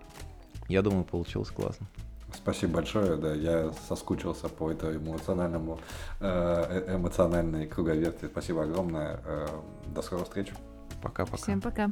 [0.70, 1.86] Я думаю, получилось классно.
[2.34, 5.80] Спасибо большое, да, я соскучился по этой эмоциональному,
[6.20, 8.26] э, э эмоциональной круговерти.
[8.26, 9.20] Спасибо огромное.
[9.26, 9.48] Э,
[9.88, 10.54] до скорой встречи.
[11.02, 11.38] Пока-пока.
[11.38, 11.92] Всем пока.